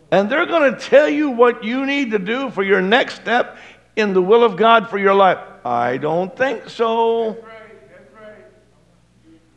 [0.09, 3.57] And they're going to tell you what you need to do for your next step
[3.95, 5.37] in the will of God for your life.
[5.65, 7.33] I don't think so.
[7.33, 7.91] That's right.
[7.91, 8.45] That's right.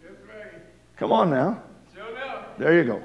[0.02, 0.62] That's right.
[0.96, 1.62] Come on now.
[2.56, 3.02] There you go.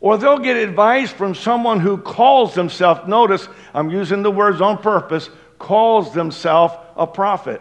[0.00, 4.78] Or they'll get advice from someone who calls themselves, notice I'm using the words on
[4.78, 5.28] purpose,
[5.58, 7.60] calls themselves a prophet.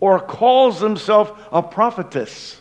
[0.00, 2.60] Or calls themselves a prophetess.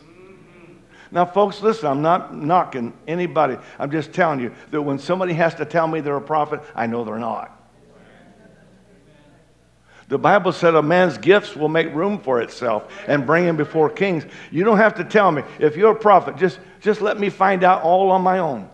[1.11, 3.57] Now, folks, listen, I'm not knocking anybody.
[3.77, 6.87] I'm just telling you that when somebody has to tell me they're a prophet, I
[6.87, 7.52] know they're not.
[10.13, 13.89] The Bible said a man's gifts will make room for itself and bring him before
[13.89, 14.23] kings.
[14.51, 15.41] You don't have to tell me.
[15.57, 18.69] If you're a prophet, just, just let me find out all on my own.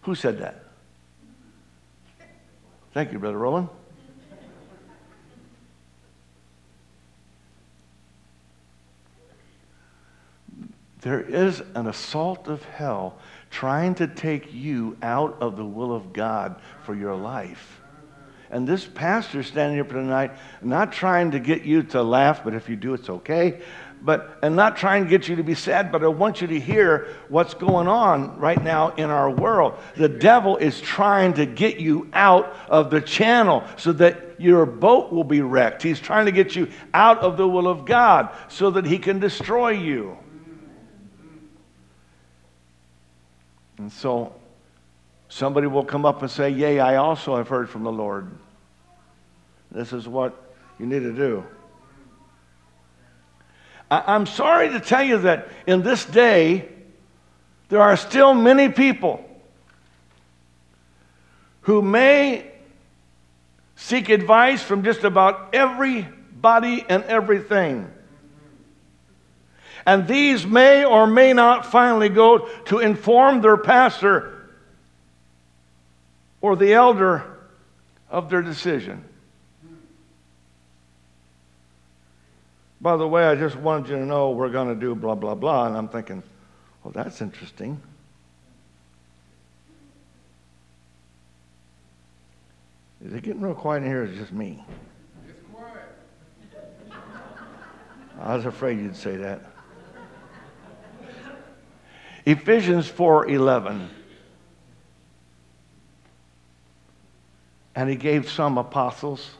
[0.00, 0.64] Who said that?
[2.94, 3.68] Thank you, Brother Roland.
[11.02, 13.18] There is an assault of hell
[13.58, 17.80] trying to take you out of the will of God for your life.
[18.52, 20.30] And this pastor standing here tonight,
[20.62, 23.60] not trying to get you to laugh, but if you do, it's okay.
[24.00, 26.60] But and not trying to get you to be sad, but I want you to
[26.60, 29.74] hear what's going on right now in our world.
[29.96, 35.12] The devil is trying to get you out of the channel so that your boat
[35.12, 35.82] will be wrecked.
[35.82, 39.18] He's trying to get you out of the will of God so that he can
[39.18, 40.16] destroy you.
[43.78, 44.34] And so
[45.28, 48.30] somebody will come up and say, Yea, I also have heard from the Lord.
[49.70, 50.34] This is what
[50.78, 51.44] you need to do.
[53.90, 56.68] I- I'm sorry to tell you that in this day,
[57.68, 59.24] there are still many people
[61.62, 62.50] who may
[63.76, 67.90] seek advice from just about everybody and everything.
[69.88, 74.50] And these may or may not finally go to inform their pastor
[76.42, 77.24] or the elder
[78.10, 79.02] of their decision.
[82.82, 85.34] By the way, I just wanted you to know we're going to do blah, blah,
[85.34, 85.68] blah.
[85.68, 86.22] And I'm thinking,
[86.84, 87.80] well, that's interesting.
[93.06, 94.62] Is it getting real quiet in here or is it just me?
[95.26, 95.96] It's quiet.
[98.20, 99.40] I was afraid you'd say that.
[102.28, 103.88] Ephesians 4:11.
[107.74, 109.30] And he gave some apostles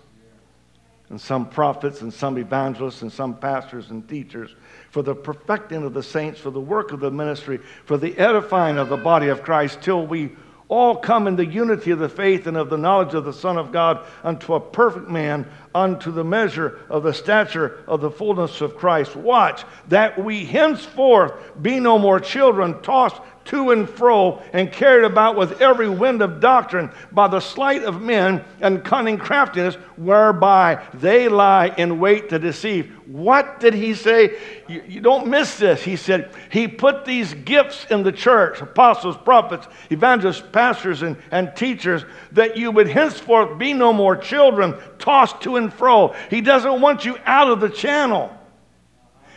[1.10, 4.54] and some prophets, and some evangelists, and some pastors and teachers,
[4.90, 8.78] for the perfecting of the saints, for the work of the ministry, for the edifying
[8.78, 10.30] of the body of Christ, till we
[10.68, 13.56] all come in the unity of the faith and of the knowledge of the Son
[13.56, 18.60] of God unto a perfect man, unto the measure of the stature of the fullness
[18.60, 19.16] of Christ.
[19.16, 25.34] Watch, that we henceforth be no more children, tossed to and fro and carried about
[25.34, 31.28] with every wind of doctrine by the sleight of men and cunning craftiness whereby they
[31.28, 32.94] lie in wait to deceive.
[33.06, 34.38] What did he say?
[34.68, 35.82] You, you, don't miss this.
[35.82, 41.56] He said, He put these gifts in the church apostles, prophets, evangelists, pastors, and, and
[41.56, 46.14] teachers that you would henceforth be no more children tossed to and fro.
[46.28, 48.30] He doesn't want you out of the channel.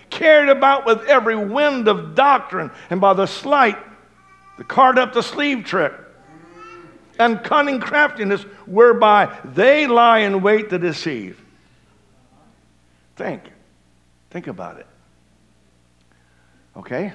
[0.09, 3.77] Carried about with every wind of doctrine and by the sleight
[4.57, 5.93] the card up the sleeve trick,
[7.19, 11.39] and cunning craftiness whereby they lie in wait to deceive.
[13.15, 13.43] Think.
[14.31, 14.87] Think about it.
[16.75, 17.13] Okay?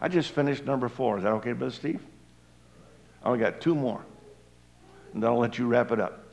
[0.00, 1.18] I just finished number four.
[1.18, 2.02] Is that okay, Brother Steve?
[3.22, 4.04] I only got two more.
[5.14, 6.24] And then I'll let you wrap it up.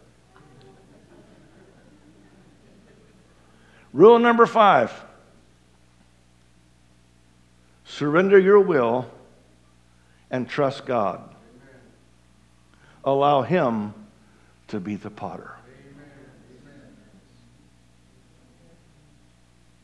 [3.93, 4.91] Rule number five
[7.85, 9.05] surrender your will
[10.33, 11.21] and trust God.
[13.05, 13.93] Allow Him
[14.69, 15.51] to be the potter.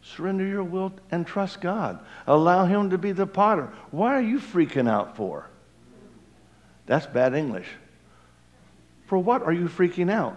[0.01, 1.99] Surrender your will and trust God.
[2.25, 3.71] Allow Him to be the potter.
[3.91, 5.47] Why are you freaking out for?
[6.87, 7.67] That's bad English.
[9.05, 10.35] For what are you freaking out?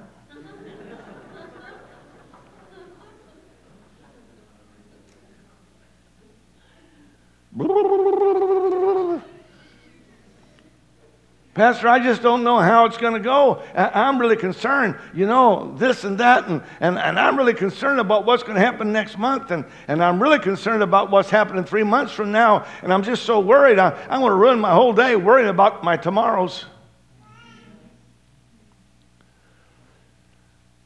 [11.54, 13.62] Pastor, I just don't know how it's going to go.
[13.74, 18.24] I'm really concerned, you know, this and that, and, and, and I'm really concerned about
[18.24, 21.82] what's going to happen next month, and, and I'm really concerned about what's happening three
[21.82, 23.78] months from now, and I'm just so worried.
[23.78, 26.64] I, I'm going to ruin my whole day worrying about my tomorrows.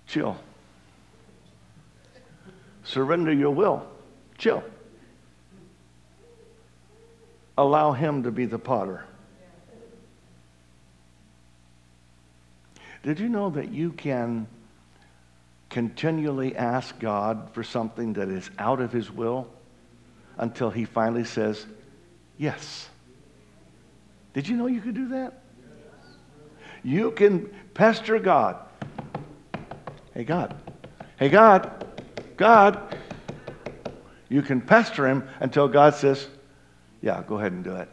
[0.08, 0.36] Chill.
[2.82, 3.86] Surrender your will.
[4.36, 4.64] Chill.
[7.56, 9.04] Allow Him to be the potter.
[13.06, 14.48] Did you know that you can
[15.70, 19.48] continually ask God for something that is out of His will
[20.38, 21.64] until He finally says,
[22.36, 22.88] Yes?
[24.32, 25.40] Did you know you could do that?
[26.82, 28.56] You can pester God.
[30.12, 30.56] Hey, God.
[31.16, 31.86] Hey, God.
[32.36, 32.98] God.
[34.28, 36.26] You can pester Him until God says,
[37.02, 37.88] Yeah, go ahead and do it.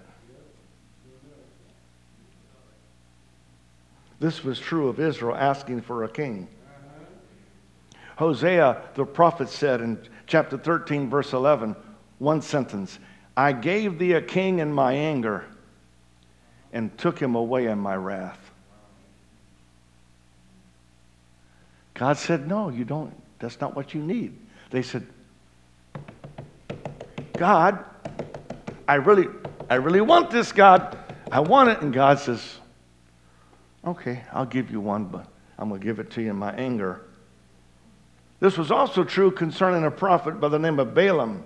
[4.23, 6.47] This was true of Israel asking for a king.
[8.15, 11.75] Hosea, the prophet, said in chapter 13, verse 11,
[12.19, 12.99] one sentence
[13.35, 15.43] I gave thee a king in my anger
[16.71, 18.39] and took him away in my wrath.
[21.93, 23.13] God said, No, you don't.
[23.39, 24.39] That's not what you need.
[24.69, 25.05] They said,
[27.35, 27.83] God,
[28.87, 29.27] I really,
[29.69, 30.97] I really want this, God.
[31.29, 31.81] I want it.
[31.81, 32.59] And God says,
[33.85, 35.27] Okay, I'll give you one, but
[35.59, 37.01] I'm going to give it to you in my anger.
[38.39, 41.45] This was also true concerning a prophet by the name of Balaam.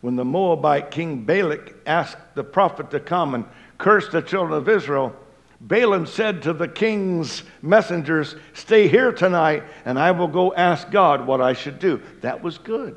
[0.00, 3.44] When the Moabite king Balak asked the prophet to come and
[3.78, 5.14] curse the children of Israel,
[5.60, 11.26] Balaam said to the king's messengers, Stay here tonight, and I will go ask God
[11.26, 12.00] what I should do.
[12.20, 12.96] That was good.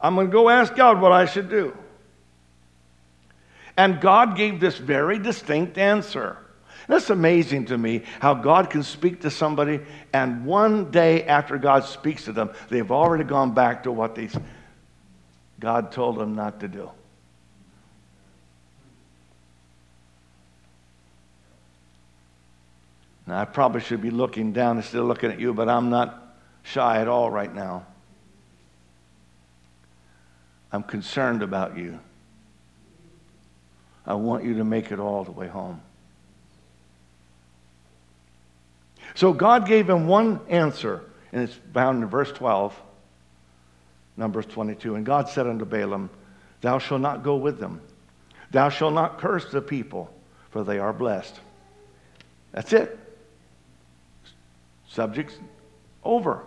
[0.00, 1.74] I'm going to go ask God what I should do.
[3.76, 6.38] And God gave this very distinct answer.
[6.86, 9.80] That's amazing to me how God can speak to somebody,
[10.12, 14.28] and one day after God speaks to them, they've already gone back to what they,
[15.58, 16.90] God told them not to do.
[23.26, 26.36] Now, I probably should be looking down instead of looking at you, but I'm not
[26.62, 27.86] shy at all right now.
[30.70, 31.98] I'm concerned about you.
[34.06, 35.80] I want you to make it all the way home.
[39.14, 41.02] So God gave him one answer,
[41.32, 42.74] and it's found in verse 12,
[44.16, 44.96] Numbers 22.
[44.96, 46.10] And God said unto Balaam,
[46.60, 47.80] Thou shalt not go with them.
[48.50, 50.12] Thou shalt not curse the people,
[50.50, 51.38] for they are blessed.
[52.52, 52.98] That's it.
[54.88, 55.36] Subject's
[56.04, 56.44] over.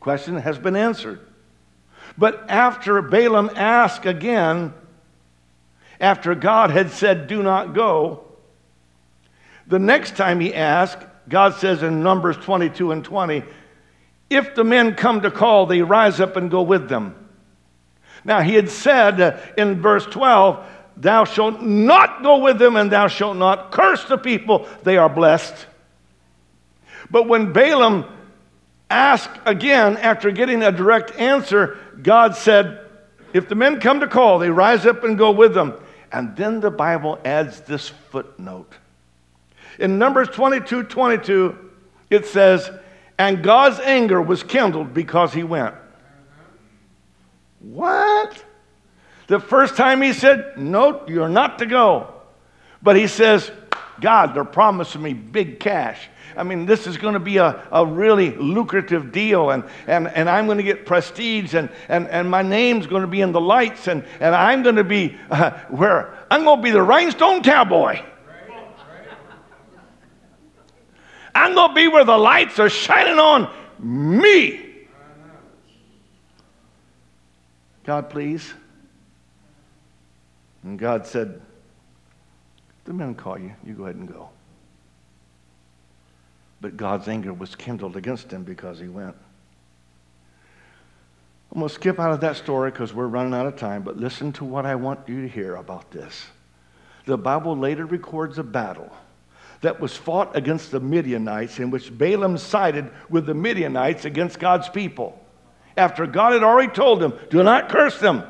[0.00, 1.20] Question has been answered.
[2.16, 4.72] But after Balaam asked again,
[6.00, 8.24] after God had said, Do not go,
[9.66, 13.42] the next time he asked, God says in Numbers 22 and 20,
[14.30, 17.14] if the men come to call, they rise up and go with them.
[18.24, 20.64] Now, he had said in verse 12,
[20.96, 25.08] Thou shalt not go with them, and thou shalt not curse the people, they are
[25.08, 25.66] blessed.
[27.10, 28.04] But when Balaam
[28.90, 32.80] asked again after getting a direct answer, God said,
[33.32, 35.74] If the men come to call, they rise up and go with them.
[36.12, 38.72] And then the Bible adds this footnote.
[39.78, 41.70] In Numbers 22 22,
[42.10, 42.70] it says,
[43.18, 45.74] And God's anger was kindled because he went.
[47.60, 48.42] What?
[49.26, 52.12] The first time he said, No, you're not to go.
[52.82, 53.50] But he says,
[54.00, 56.08] God, they're promising me big cash.
[56.36, 60.28] I mean, this is going to be a, a really lucrative deal, and, and, and
[60.28, 63.40] I'm going to get prestige, and, and, and my name's going to be in the
[63.40, 67.42] lights, and, and I'm going to be uh, where I'm going to be the rhinestone
[67.42, 68.02] cowboy.
[71.34, 74.88] I'm going to be where the lights are shining on me.
[77.84, 78.52] God, please.
[80.62, 81.40] And God said,
[82.86, 83.52] The men call you.
[83.64, 84.30] You go ahead and go.
[86.60, 89.14] But God's anger was kindled against him because he went.
[91.52, 93.96] I'm going to skip out of that story because we're running out of time, but
[93.96, 96.26] listen to what I want you to hear about this.
[97.06, 98.90] The Bible later records a battle
[99.60, 104.68] that was fought against the Midianites in which Balaam sided with the Midianites against God's
[104.68, 105.18] people.
[105.76, 108.22] After God had already told him, do not curse them,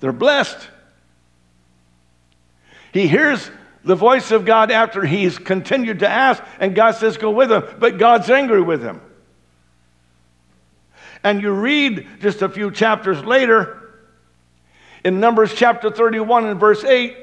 [0.00, 0.68] they're blessed.
[2.92, 3.50] He hears
[3.84, 7.64] the voice of God after he's continued to ask, and God says, Go with him,
[7.78, 9.00] but God's angry with him.
[11.22, 13.76] And you read just a few chapters later,
[15.04, 17.16] in Numbers chapter 31 and verse 8,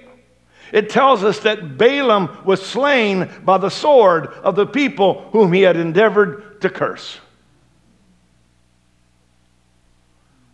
[0.72, 5.62] it tells us that Balaam was slain by the sword of the people whom he
[5.62, 7.20] had endeavored to curse.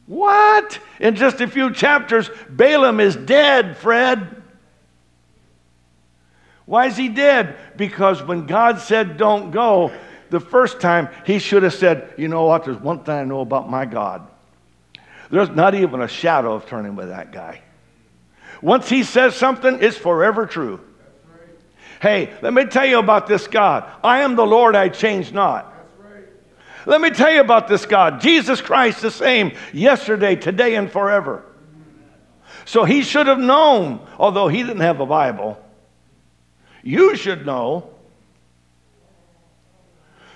[0.06, 0.80] What?
[0.99, 4.43] In just a few chapters, Balaam is dead, Fred.
[6.66, 7.57] Why is he dead?
[7.76, 9.91] Because when God said, Don't go,
[10.30, 12.66] the first time he should have said, You know what?
[12.66, 14.28] There's one thing I know about my God.
[15.30, 17.61] There's not even a shadow of turning with that guy.
[18.61, 20.80] Once he says something, it's forever true.
[22.01, 23.89] Hey, let me tell you about this God.
[24.03, 25.74] I am the Lord, I change not.
[26.86, 28.20] Let me tell you about this God.
[28.20, 31.45] Jesus Christ, the same yesterday, today, and forever.
[32.66, 35.62] So he should have known, although he didn't have a Bible.
[36.84, 37.89] You should know.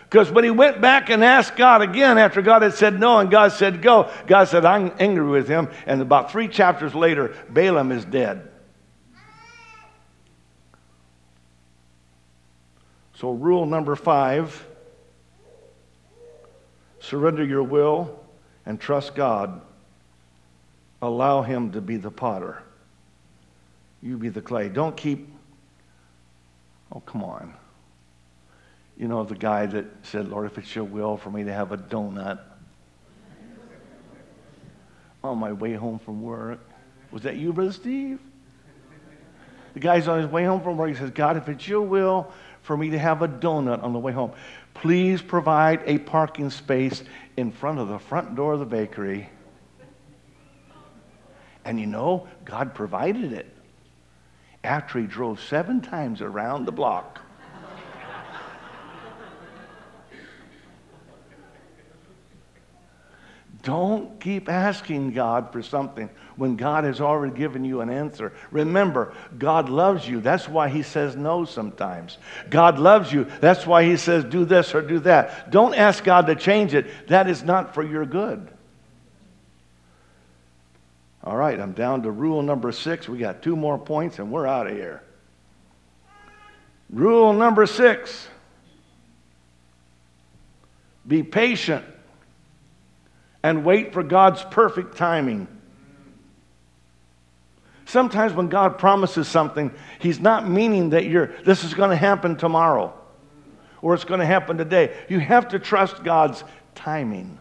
[0.09, 3.29] Because when he went back and asked God again after God had said no and
[3.29, 5.69] God said go, God said, I'm angry with him.
[5.85, 8.49] And about three chapters later, Balaam is dead.
[13.15, 14.65] So, rule number five
[16.99, 18.19] surrender your will
[18.65, 19.61] and trust God.
[21.01, 22.61] Allow him to be the potter.
[24.01, 24.69] You be the clay.
[24.69, 25.29] Don't keep,
[26.91, 27.53] oh, come on.
[28.97, 31.71] You know, the guy that said, Lord, if it's your will for me to have
[31.71, 32.39] a donut
[35.23, 36.59] on my way home from work.
[37.11, 38.19] Was that you, Brother Steve?
[39.73, 40.89] The guy's on his way home from work.
[40.89, 42.31] He says, God, if it's your will
[42.63, 44.31] for me to have a donut on the way home,
[44.73, 47.03] please provide a parking space
[47.35, 49.29] in front of the front door of the bakery.
[51.63, 53.56] And you know, God provided it
[54.67, 57.21] after he drove seven times around the block.
[63.63, 68.31] Don't keep asking God for something when God has already given you an answer.
[68.51, 70.21] Remember, God loves you.
[70.21, 72.17] That's why He says no sometimes.
[72.49, 73.25] God loves you.
[73.41, 75.51] That's why He says do this or do that.
[75.51, 77.07] Don't ask God to change it.
[77.07, 78.49] That is not for your good.
[81.27, 83.09] All right, I'm down to rule number six.
[83.09, 85.03] We got two more points and we're out of here.
[86.89, 88.29] Rule number six
[91.05, 91.83] be patient
[93.43, 95.49] and wait for God's perfect timing.
[97.83, 102.37] Sometimes when God promises something, He's not meaning that you're, this is going to happen
[102.37, 102.93] tomorrow
[103.81, 104.95] or it's going to happen today.
[105.09, 106.41] You have to trust God's
[106.73, 107.37] timing.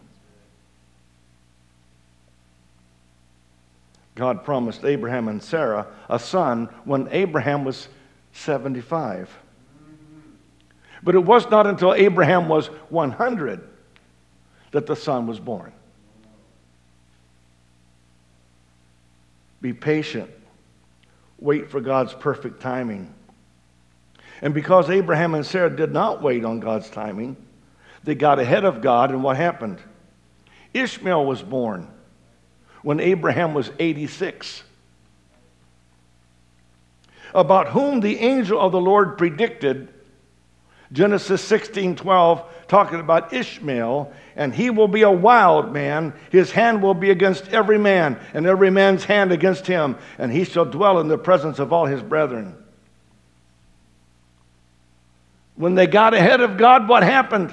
[4.17, 7.87] God promised Abraham and Sarah a son when Abraham was
[8.33, 9.29] 75.
[11.03, 13.61] But it was not until Abraham was 100
[14.71, 15.71] that the son was born.
[19.61, 20.31] Be patient.
[21.37, 23.13] Wait for God's perfect timing.
[24.41, 27.37] And because Abraham and Sarah did not wait on God's timing,
[28.03, 29.77] they got ahead of God, and what happened?
[30.73, 31.87] Ishmael was born
[32.87, 34.63] when Abraham was 86,
[37.33, 39.89] about whom the angel of the Lord predicted
[40.93, 46.13] Genesis 16 12, talking about Ishmael, and he will be a wild man.
[46.31, 50.45] His hand will be against every man, and every man's hand against him, and he
[50.45, 52.55] shall dwell in the presence of all his brethren.
[55.57, 57.51] When they got ahead of God, what happened?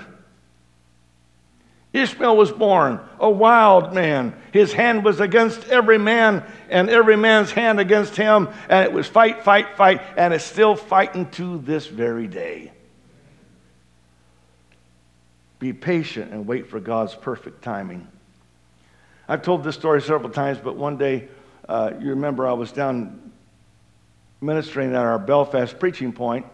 [1.95, 4.35] Ishmael was born, a wild man.
[4.53, 8.49] His hand was against every man, and every man's hand against him.
[8.69, 12.73] And it was fight, fight, fight, and it's still fighting to this very day.
[15.61, 18.09] Be patient and wait for God's perfect timing.
[19.29, 21.29] I've told this story several times, but one day,
[21.69, 23.31] uh, you remember I was down
[24.41, 26.45] ministering at our Belfast preaching point,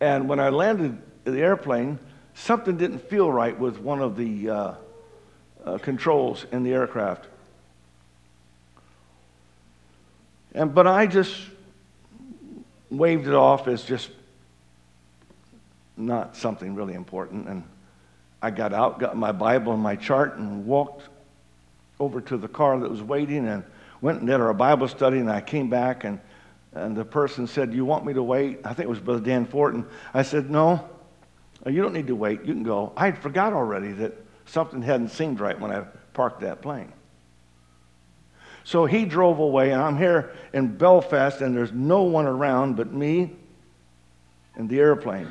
[0.00, 1.98] and when I landed the airplane,
[2.34, 4.74] something didn't feel right with one of the uh,
[5.64, 7.26] uh, controls in the aircraft.
[10.54, 11.34] And, but I just
[12.90, 14.10] waved it off as just
[15.96, 17.48] not something really important.
[17.48, 17.64] And
[18.40, 21.08] I got out, got my Bible and my chart, and walked
[22.00, 23.64] over to the car that was waiting and
[24.00, 25.18] went and did our Bible study.
[25.18, 26.18] And I came back, and,
[26.72, 28.60] and the person said, You want me to wait?
[28.64, 29.86] I think it was Brother Dan Fortin.
[30.12, 30.88] I said, No,
[31.64, 32.40] Oh, you don't need to wait.
[32.40, 32.92] You can go.
[32.96, 34.14] I had forgot already that
[34.46, 36.92] something hadn't seemed right when I parked that plane.
[38.64, 42.92] So he drove away, and I'm here in Belfast, and there's no one around but
[42.92, 43.32] me
[44.54, 45.28] and the airplane.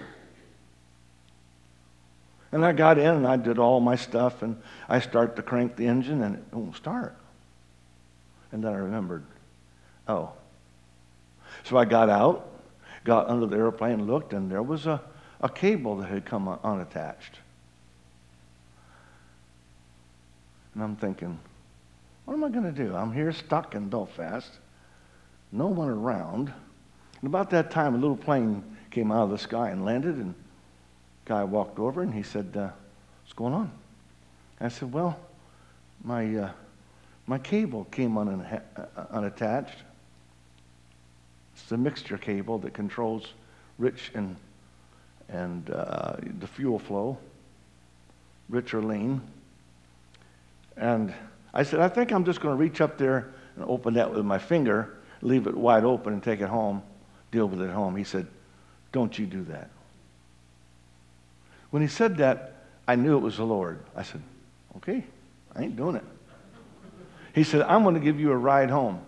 [2.52, 5.78] And I got in and I did all my stuff and I start to crank
[5.78, 7.16] the engine and it won't start.
[8.52, 9.24] And then I remembered,
[10.08, 10.34] oh.
[11.64, 12.50] So I got out,
[13.06, 15.02] got under the airplane, looked, and there was a,
[15.42, 17.40] a cable that had come unattached.
[20.74, 21.38] And I'm thinking,
[22.26, 22.96] what am I going to do?
[22.96, 24.50] I'm here stuck in Belfast,
[25.52, 26.54] no one around.
[27.22, 30.34] And about that time, a little plane came out of the sky and landed, and
[31.26, 32.70] guy walked over and he said, uh,
[33.24, 33.72] What's going on?
[34.60, 35.18] I said, Well,
[36.04, 36.52] my, uh,
[37.28, 39.78] my cable came un- uh, unattached.
[41.54, 43.34] It's the mixture cable that controls
[43.78, 44.36] rich and,
[45.32, 47.18] and uh, the fuel flow,
[48.50, 49.22] rich or lean.
[50.78, 51.14] And
[51.54, 54.26] I said, I think I'm just going to reach up there and open that with
[54.26, 56.82] my finger, leave it wide open and take it home,
[57.32, 57.96] deal with it at home.
[57.96, 58.28] He said,
[58.92, 59.70] Don't you do that.
[61.70, 62.56] When he said that,
[62.88, 63.80] I knew it was the Lord.
[63.96, 64.22] I said,
[64.78, 65.04] Okay,
[65.56, 66.04] I ain't doing it.
[67.34, 69.02] He said, I'm going to give you a ride home.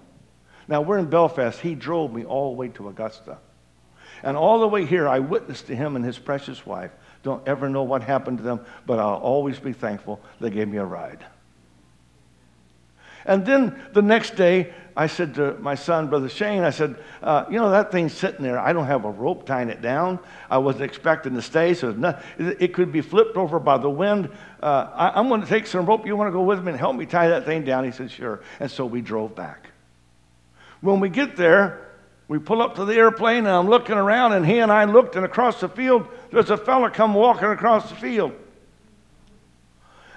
[0.67, 1.59] Now, we're in Belfast.
[1.59, 3.38] He drove me all the way to Augusta.
[4.24, 6.91] And all the way here, I witnessed to him and his precious wife.
[7.24, 10.78] Don't ever know what happened to them, but I'll always be thankful they gave me
[10.78, 11.26] a ride.
[13.26, 17.45] And then the next day, I said to my son, Brother Shane, I said, uh,
[17.49, 18.59] you know, that thing's sitting there.
[18.59, 20.19] I don't have a rope tying it down.
[20.49, 24.30] I wasn't expecting to stay, so it could be flipped over by the wind.
[24.61, 26.05] Uh, I, am going to take some rope.
[26.05, 27.86] You want to go with me and help me tie that thing down?
[27.86, 28.41] He said, sure.
[28.59, 29.69] And so we drove back.
[30.82, 31.82] When we get there,
[32.28, 35.15] we pull up to the airplane, and I'm looking around, and he and I looked,
[35.15, 38.34] and across the field, there's a fella come walking across the field.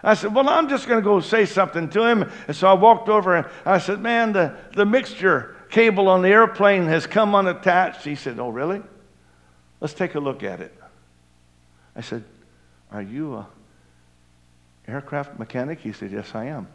[0.02, 2.30] I said, Well, I'm just going to go say something to him.
[2.46, 6.28] And so I walked over and I said, Man, the, the mixture cable on the
[6.28, 8.04] airplane has come unattached.
[8.04, 8.82] He said, Oh, really?
[9.80, 10.72] Let's take a look at it.
[11.96, 12.22] I said,
[12.92, 13.46] Are you a
[14.86, 15.80] aircraft mechanic?
[15.80, 16.68] He said, Yes, I am.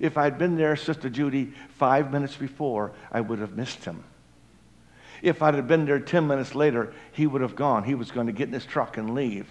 [0.00, 4.04] If I'd been there, Sister Judy, five minutes before, I would have missed him.
[5.22, 7.84] If I'd have been there 10 minutes later, he would have gone.
[7.84, 9.46] He was going to get in his truck and leave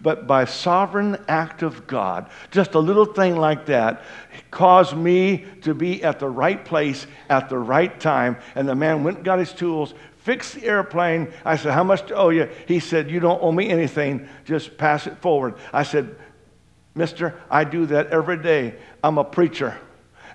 [0.00, 4.02] but by sovereign act of God, just a little thing like that
[4.50, 8.36] caused me to be at the right place at the right time.
[8.54, 11.32] And the man went and got his tools, fixed the airplane.
[11.44, 12.48] I said, How much to owe you?
[12.66, 15.54] He said, You don't owe me anything, just pass it forward.
[15.72, 16.16] I said,
[16.94, 18.74] Mister, I do that every day.
[19.04, 19.78] I'm a preacher.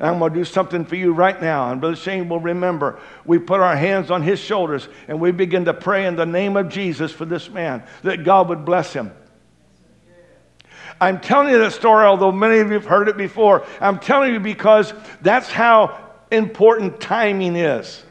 [0.01, 1.71] And I'm going to do something for you right now.
[1.71, 2.99] And Brother Shane will remember.
[3.23, 6.57] We put our hands on his shoulders and we begin to pray in the name
[6.57, 9.11] of Jesus for this man that God would bless him.
[10.99, 13.63] I'm telling you that story, although many of you have heard it before.
[13.79, 14.91] I'm telling you because
[15.21, 15.99] that's how
[16.31, 18.03] important timing is.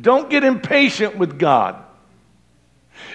[0.00, 1.84] Don't get impatient with God.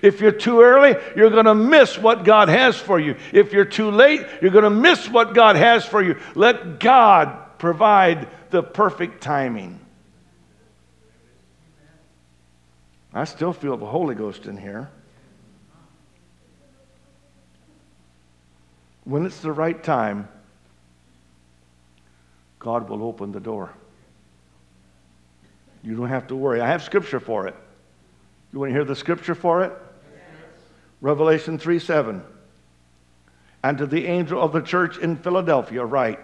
[0.02, 3.16] If you're too early, you're going to miss what God has for you.
[3.32, 6.20] If you're too late, you're going to miss what God has for you.
[6.36, 9.80] Let God provide the perfect timing.
[13.14, 14.90] I still feel the Holy Ghost in here.
[19.04, 20.28] When it's the right time,
[22.58, 23.74] God will open the door.
[25.84, 26.62] You don't have to worry.
[26.62, 27.56] I have scripture for it.
[28.54, 29.74] You want to hear the scripture for it?
[31.04, 32.24] Revelation 3 7.
[33.62, 36.20] And to the angel of the church in Philadelphia, write,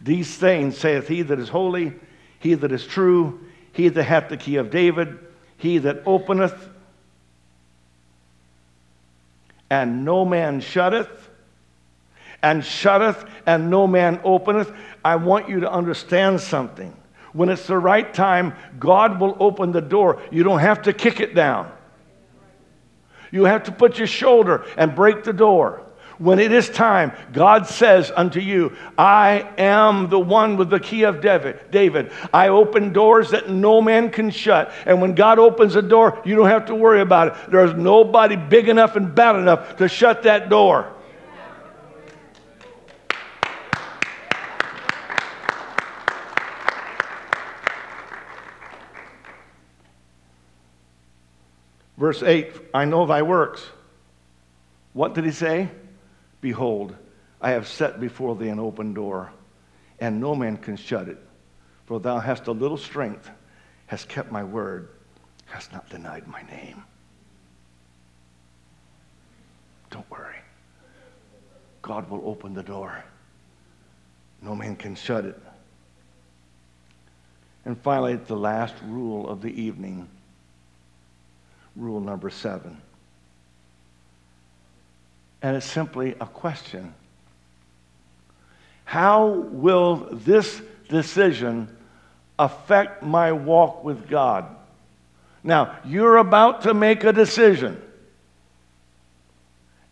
[0.00, 1.94] These things saith he that is holy,
[2.38, 3.40] he that is true,
[3.72, 5.18] he that hath the key of David,
[5.56, 6.68] he that openeth,
[9.68, 11.28] and no man shutteth,
[12.40, 14.72] and shutteth, and no man openeth.
[15.04, 16.96] I want you to understand something.
[17.32, 20.22] When it's the right time, God will open the door.
[20.30, 21.72] You don't have to kick it down.
[23.30, 25.82] You have to put your shoulder and break the door.
[26.18, 31.04] When it is time, God says unto you, I am the one with the key
[31.04, 31.70] of David.
[31.70, 34.72] David, I open doors that no man can shut.
[34.84, 37.50] And when God opens a door, you don't have to worry about it.
[37.52, 40.92] There's nobody big enough and bad enough to shut that door.
[51.98, 53.66] Verse 8 I know thy works.
[54.94, 55.68] What did he say?
[56.40, 56.96] Behold,
[57.40, 59.32] I have set before thee an open door,
[59.98, 61.18] and no man can shut it.
[61.86, 63.28] For thou hast a little strength,
[63.86, 64.88] hast kept my word,
[65.46, 66.84] hast not denied my name.
[69.90, 70.36] Don't worry.
[71.82, 73.04] God will open the door.
[74.42, 75.40] No man can shut it.
[77.64, 80.08] And finally, the last rule of the evening
[81.78, 82.76] rule number seven.
[85.40, 86.92] And it's simply a question
[88.84, 91.74] How will this decision
[92.38, 94.46] affect my walk with God?
[95.44, 97.80] Now, you're about to make a decision.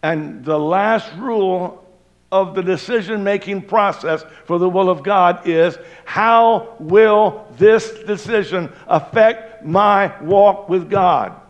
[0.02, 1.84] And the last rule
[2.30, 8.72] of the decision making process for the will of God is how will this decision
[8.88, 11.40] affect my walk with God?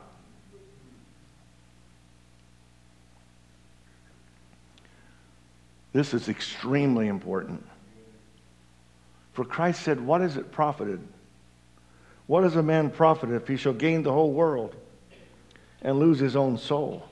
[5.97, 7.65] This is extremely important.
[9.33, 11.01] For Christ said, What is it profited?
[12.27, 14.77] What is a man profit if he shall gain the whole world
[15.81, 17.03] and lose his own soul?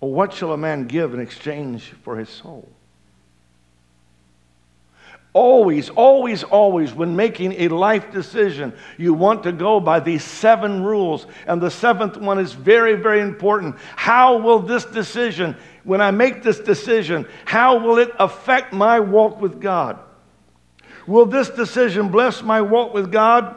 [0.00, 2.66] Or what shall a man give in exchange for his soul?
[5.34, 10.82] Always, always, always, when making a life decision, you want to go by these seven
[10.82, 11.26] rules.
[11.46, 13.76] And the seventh one is very, very important.
[13.94, 15.54] How will this decision,
[15.88, 19.98] when I make this decision, how will it affect my walk with God?
[21.06, 23.56] Will this decision bless my walk with God?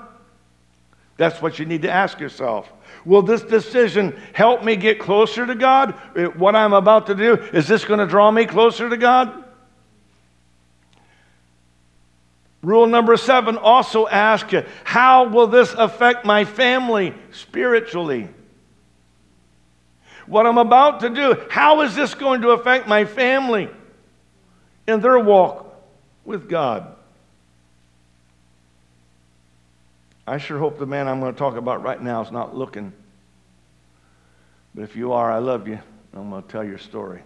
[1.18, 2.72] That's what you need to ask yourself.
[3.04, 5.94] Will this decision help me get closer to God?
[6.16, 9.44] Eh, what I'm about to do, is this going to draw me closer to God?
[12.64, 18.30] Rule number seven also asks you, eh, how will this affect my family spiritually?
[20.32, 23.70] What I'm about to do, how is this going to affect my family
[24.88, 25.76] in their walk
[26.24, 26.96] with God?
[30.26, 32.94] I sure hope the man I'm going to talk about right now is not looking.
[34.74, 35.80] But if you are, I love you.
[36.14, 37.24] I'm going to tell your story.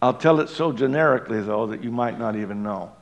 [0.00, 2.92] I'll tell it so generically, though, that you might not even know.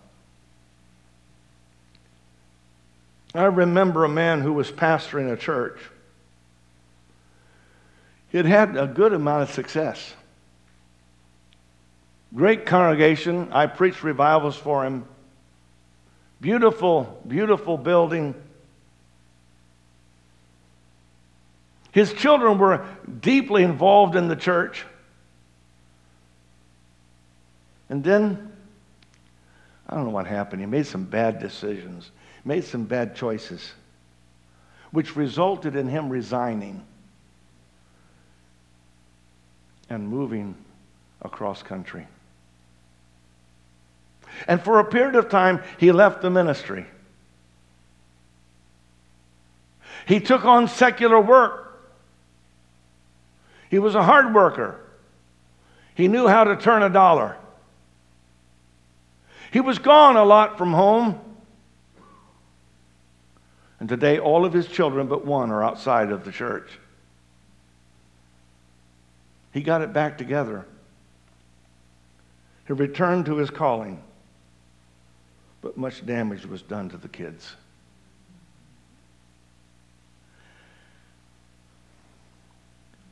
[3.35, 5.79] I remember a man who was pastoring a church.
[8.33, 10.15] Had had a good amount of success.
[12.35, 13.53] Great congregation.
[13.53, 15.05] I preached revivals for him.
[16.41, 18.35] Beautiful, beautiful building.
[21.93, 22.87] His children were
[23.21, 24.85] deeply involved in the church.
[27.89, 28.53] And then,
[29.89, 30.61] I don't know what happened.
[30.61, 32.13] He made some bad decisions,
[32.45, 33.73] made some bad choices,
[34.93, 36.87] which resulted in him resigning
[39.91, 40.55] and moving
[41.21, 42.07] across country.
[44.47, 46.87] And for a period of time, he left the ministry.
[50.07, 51.67] He took on secular work.
[53.69, 54.81] He was a hard worker.
[55.95, 57.37] He knew how to turn a dollar.
[59.53, 61.21] He was gone a lot from home.
[63.81, 66.71] And today, all of his children but one are outside of the church.
[69.53, 70.67] He got it back together.
[72.67, 74.03] He returned to his calling,
[75.61, 77.57] but much damage was done to the kids.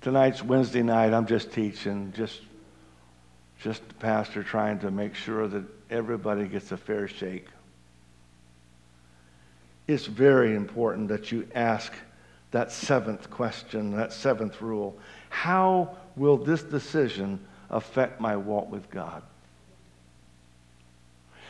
[0.00, 1.12] Tonight's Wednesday night.
[1.12, 2.40] I'm just teaching, just
[3.60, 7.46] just the pastor trying to make sure that everybody gets a fair shake.
[9.88, 11.92] It's very important that you ask
[12.50, 14.96] that seventh question, that seventh rule.
[15.30, 17.40] How will this decision
[17.70, 19.22] affect my walk with God?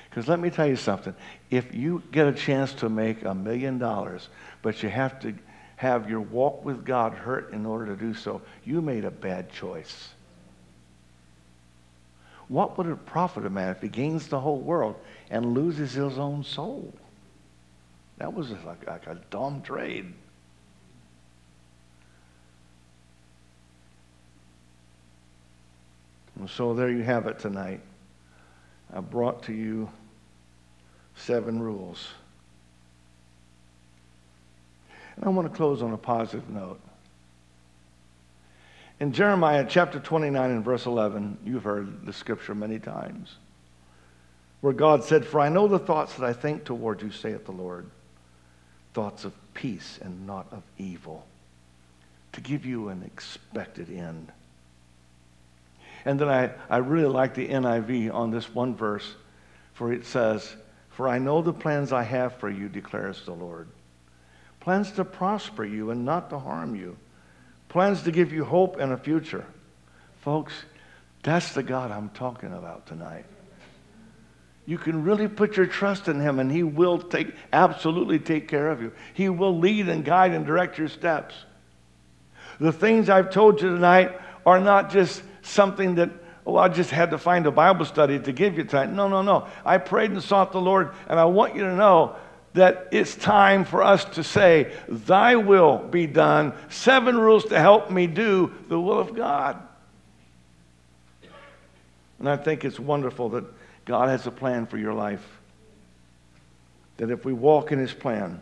[0.09, 1.15] Because let me tell you something.
[1.51, 4.29] If you get a chance to make a million dollars,
[4.63, 5.35] but you have to
[5.77, 9.53] have your walk with God hurt in order to do so, you made a bad
[9.53, 10.09] choice.
[12.49, 14.97] What would it profit a man if he gains the whole world
[15.31, 16.93] and loses his own soul?
[18.17, 20.13] That was like, a dumb trade.
[26.39, 27.81] And so there you have it tonight.
[28.93, 29.91] I brought to you
[31.17, 32.09] seven rules.
[35.17, 36.81] And I want to close on a positive note.
[39.01, 43.37] In Jeremiah chapter 29 and verse 11, you've heard the scripture many times,
[44.61, 47.53] where God said, For I know the thoughts that I think toward you, saith the
[47.53, 47.87] Lord,
[48.95, 51.27] thoughts of peace and not of evil,
[52.33, 54.33] to give you an expected end.
[56.09, 59.15] And then I, I really like the NIV on this one verse,
[59.75, 60.57] for it says,
[60.89, 63.69] For I know the plans I have for you, declares the Lord.
[64.59, 66.97] Plans to prosper you and not to harm you.
[67.69, 69.45] Plans to give you hope and a future.
[70.23, 70.55] Folks,
[71.23, 73.27] that's the God I'm talking about tonight.
[74.65, 78.71] You can really put your trust in him and he will take absolutely take care
[78.71, 78.93] of you.
[79.13, 81.35] He will lead and guide and direct your steps.
[82.59, 86.11] The things I've told you tonight are not just something that,
[86.47, 88.91] oh, I just had to find a Bible study to give you tonight.
[88.91, 89.47] No, no, no.
[89.65, 92.17] I prayed and sought the Lord, and I want you to know
[92.55, 96.53] that it's time for us to say, Thy will be done.
[96.69, 99.63] Seven rules to help me do the will of God.
[102.19, 103.45] And I think it's wonderful that
[103.85, 105.25] God has a plan for your life.
[106.97, 108.41] That if we walk in His plan,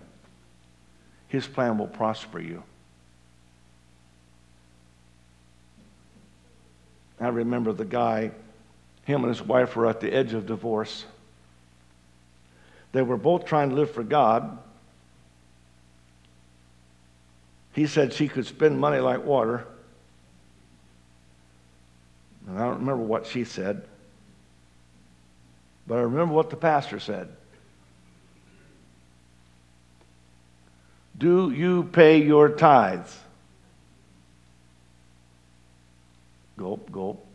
[1.29, 2.63] His plan will prosper you.
[7.21, 8.31] I remember the guy,
[9.05, 11.05] him and his wife were at the edge of divorce.
[12.93, 14.59] They were both trying to live for God.
[17.73, 19.67] He said she could spend money like water.
[22.47, 23.87] And I don't remember what she said.
[25.87, 27.29] But I remember what the pastor said.
[31.19, 33.19] Do you pay your tithes?
[36.57, 37.27] Gulp, gulp.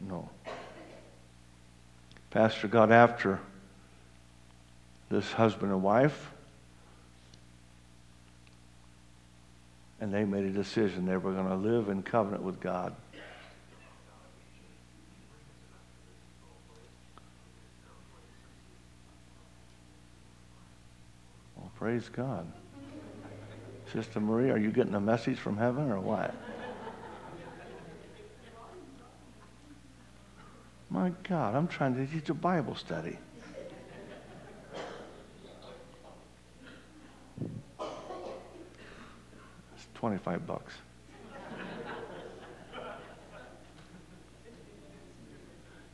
[0.00, 0.28] No.
[2.30, 3.40] Pastor got after
[5.10, 6.30] this husband and wife,
[10.00, 12.94] and they made a decision they were going to live in covenant with God.
[21.56, 22.50] Well, praise God.
[23.92, 26.34] Sister Marie, are you getting a message from heaven or what?
[30.88, 33.18] My God, I'm trying to teach a Bible study.
[39.74, 40.74] It's 25 bucks.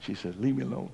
[0.01, 0.91] She said, Leave me alone.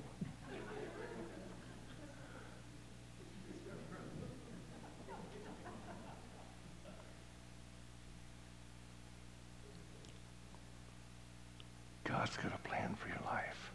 [12.03, 13.71] God's got a plan for your life.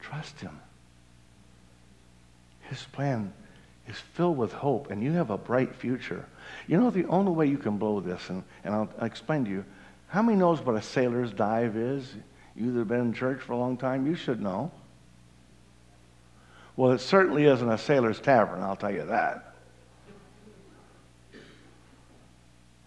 [0.00, 0.58] Trust Him.
[2.60, 3.32] His plan
[3.88, 6.26] is filled with hope, and you have a bright future.
[6.68, 9.50] You know, the only way you can blow this, and, and I'll, I'll explain to
[9.50, 9.64] you,
[10.08, 12.12] how many knows what a sailor's dive is?
[12.54, 14.70] You that have been in church for a long time, you should know.
[16.76, 19.54] Well, it certainly isn't a sailor's tavern, I'll tell you that.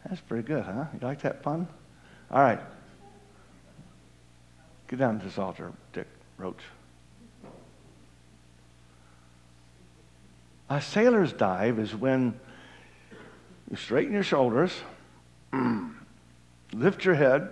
[0.07, 0.85] That's pretty good, huh?
[0.93, 1.67] You like that pun?
[2.29, 2.59] All right.
[4.87, 6.07] Get down to this altar, Dick
[6.37, 6.61] Roach.
[10.69, 12.39] A sailor's dive is when
[13.69, 14.71] you straighten your shoulders,
[16.73, 17.49] lift your head,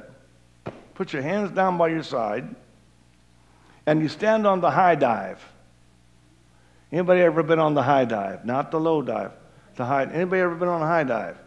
[0.95, 2.55] put your hands down by your side,
[3.86, 5.43] and you stand on the high dive.
[6.91, 8.45] Anybody ever been on the high dive?
[8.45, 9.32] Not the low dive.
[9.76, 10.03] The high.
[10.05, 11.38] Anybody ever been on a high dive?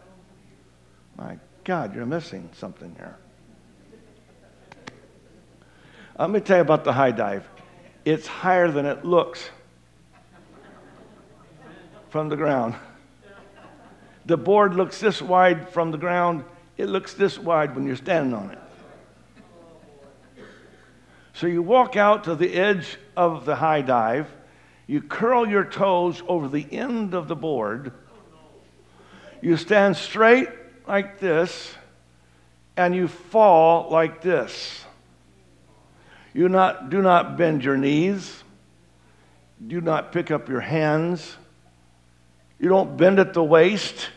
[1.17, 3.15] My God, you're missing something here.
[6.17, 7.47] Let me tell you about the high dive.
[8.05, 9.49] It's higher than it looks
[12.15, 12.73] from the ground.
[14.25, 16.45] The board looks this wide from the ground,
[16.77, 18.59] it looks this wide when you're standing on it.
[21.33, 24.29] So you walk out to the edge of the high dive,
[24.87, 27.91] you curl your toes over the end of the board,
[29.41, 30.47] you stand straight
[30.87, 31.75] like this,
[32.77, 34.85] and you fall like this.
[36.33, 38.41] You not, do not bend your knees.
[39.67, 41.35] Do not pick up your hands.
[42.59, 44.09] You don't bend at the waist.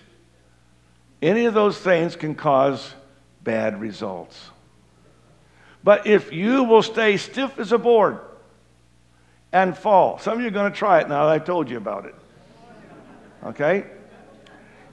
[1.20, 2.95] Any of those things can cause
[3.43, 4.51] bad results.
[5.82, 8.18] But if you will stay stiff as a board
[9.53, 11.76] and fall, some of you are going to try it now that I told you
[11.76, 12.14] about it.
[13.45, 13.84] Okay?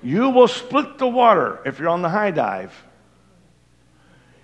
[0.01, 2.73] You will split the water if you're on the high dive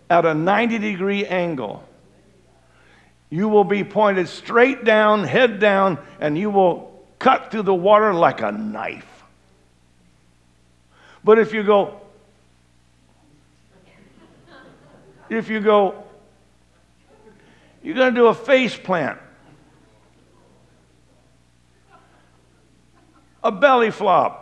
[0.09, 1.83] at a 90 degree angle.
[3.29, 6.90] You will be pointed straight down, head down, and you will
[7.21, 9.23] cut through the water like a knife.
[11.23, 12.01] But if you go,
[15.29, 16.03] if you go,
[17.83, 19.19] you're going to do a face plant,
[23.43, 24.39] a belly flop.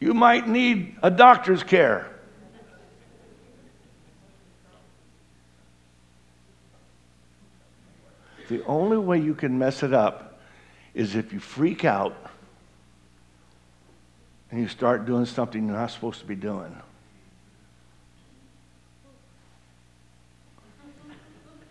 [0.00, 2.09] You might need a doctor's care.
[8.50, 10.40] The only way you can mess it up
[10.92, 12.16] is if you freak out
[14.50, 16.76] and you start doing something you're not supposed to be doing.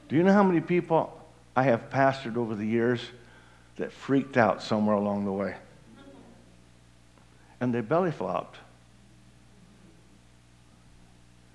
[0.07, 1.21] Do you know how many people
[1.53, 3.01] I have pastored over the years
[3.75, 5.57] that freaked out somewhere along the way?
[7.59, 8.55] And they belly flopped.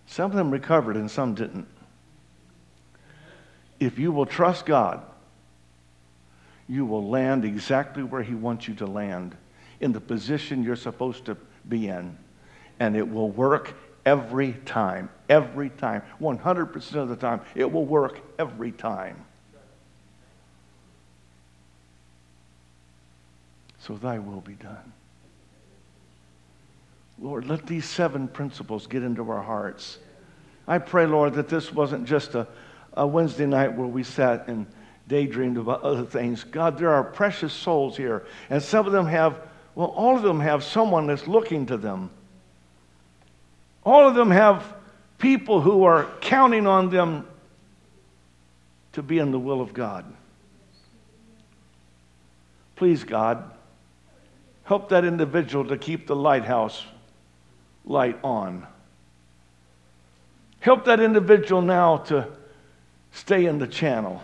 [0.06, 1.66] Some of them recovered and some didn't.
[3.80, 5.02] If you will trust God,
[6.68, 9.36] you will land exactly where He wants you to land,
[9.80, 11.36] in the position you're supposed to
[11.68, 12.16] be in.
[12.80, 13.74] And it will work
[14.06, 15.10] every time.
[15.28, 16.02] Every time.
[16.20, 17.40] 100% of the time.
[17.54, 19.24] It will work every time.
[23.78, 24.92] So thy will be done.
[27.20, 29.98] Lord, let these seven principles get into our hearts.
[30.66, 32.46] I pray, Lord, that this wasn't just a,
[32.94, 34.66] a Wednesday night where we sat and
[35.08, 36.44] daydreamed about other things.
[36.44, 39.38] God, there are precious souls here, and some of them have,
[39.74, 42.10] well, all of them have someone that's looking to them.
[43.84, 44.74] All of them have
[45.18, 47.26] people who are counting on them
[48.92, 50.04] to be in the will of God.
[52.76, 53.50] Please, God,
[54.64, 56.84] help that individual to keep the lighthouse
[57.84, 58.66] light on.
[60.60, 62.26] Help that individual now to
[63.12, 64.22] stay in the channel.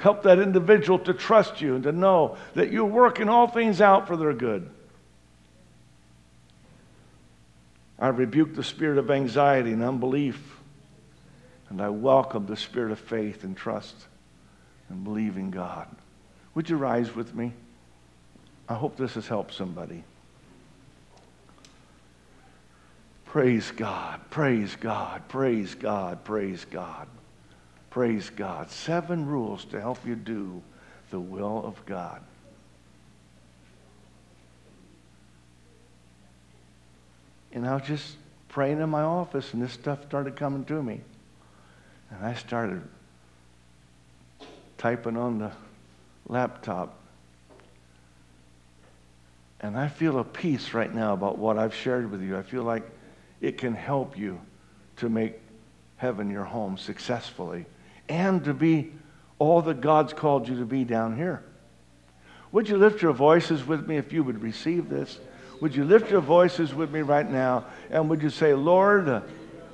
[0.00, 4.06] Help that individual to trust you and to know that you're working all things out
[4.06, 4.68] for their good.
[7.98, 10.56] I rebuke the spirit of anxiety and unbelief,
[11.68, 13.94] and I welcome the spirit of faith and trust
[14.88, 15.86] and believe in God.
[16.54, 17.52] Would you rise with me?
[18.70, 20.02] I hope this has helped somebody.
[23.26, 27.06] Praise God, praise God, praise God, praise God.
[27.90, 28.70] Praise God.
[28.70, 30.62] Seven rules to help you do
[31.10, 32.22] the will of God.
[37.52, 38.16] And I was just
[38.48, 41.00] praying in my office, and this stuff started coming to me.
[42.10, 42.82] And I started
[44.78, 45.50] typing on the
[46.28, 46.96] laptop.
[49.60, 52.38] And I feel a peace right now about what I've shared with you.
[52.38, 52.84] I feel like
[53.40, 54.40] it can help you
[54.98, 55.34] to make
[55.96, 57.66] heaven your home successfully
[58.10, 58.92] and to be
[59.38, 61.42] all that God's called you to be down here.
[62.52, 65.18] Would you lift your voices with me if you would receive this?
[65.60, 69.22] Would you lift your voices with me right now and would you say, Lord,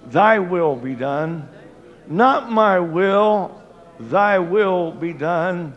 [0.06, 1.48] thy will be done,
[2.06, 3.60] not my will,
[3.98, 5.74] thy will be done.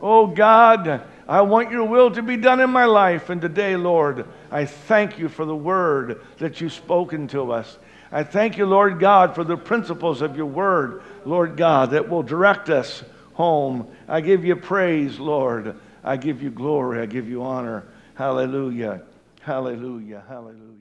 [0.00, 3.28] Oh God, I want your will to be done in my life.
[3.28, 7.78] And today, Lord, I thank you for the word that you've spoken to us.
[8.10, 12.22] I thank you, Lord God, for the principles of your word, Lord God, that will
[12.22, 13.04] direct us
[13.34, 13.86] home.
[14.08, 15.76] I give you praise, Lord.
[16.02, 17.00] I give you glory.
[17.00, 17.84] I give you honor.
[18.14, 19.02] Hallelujah.
[19.42, 20.24] Hallelujah.
[20.26, 20.77] Hallelujah.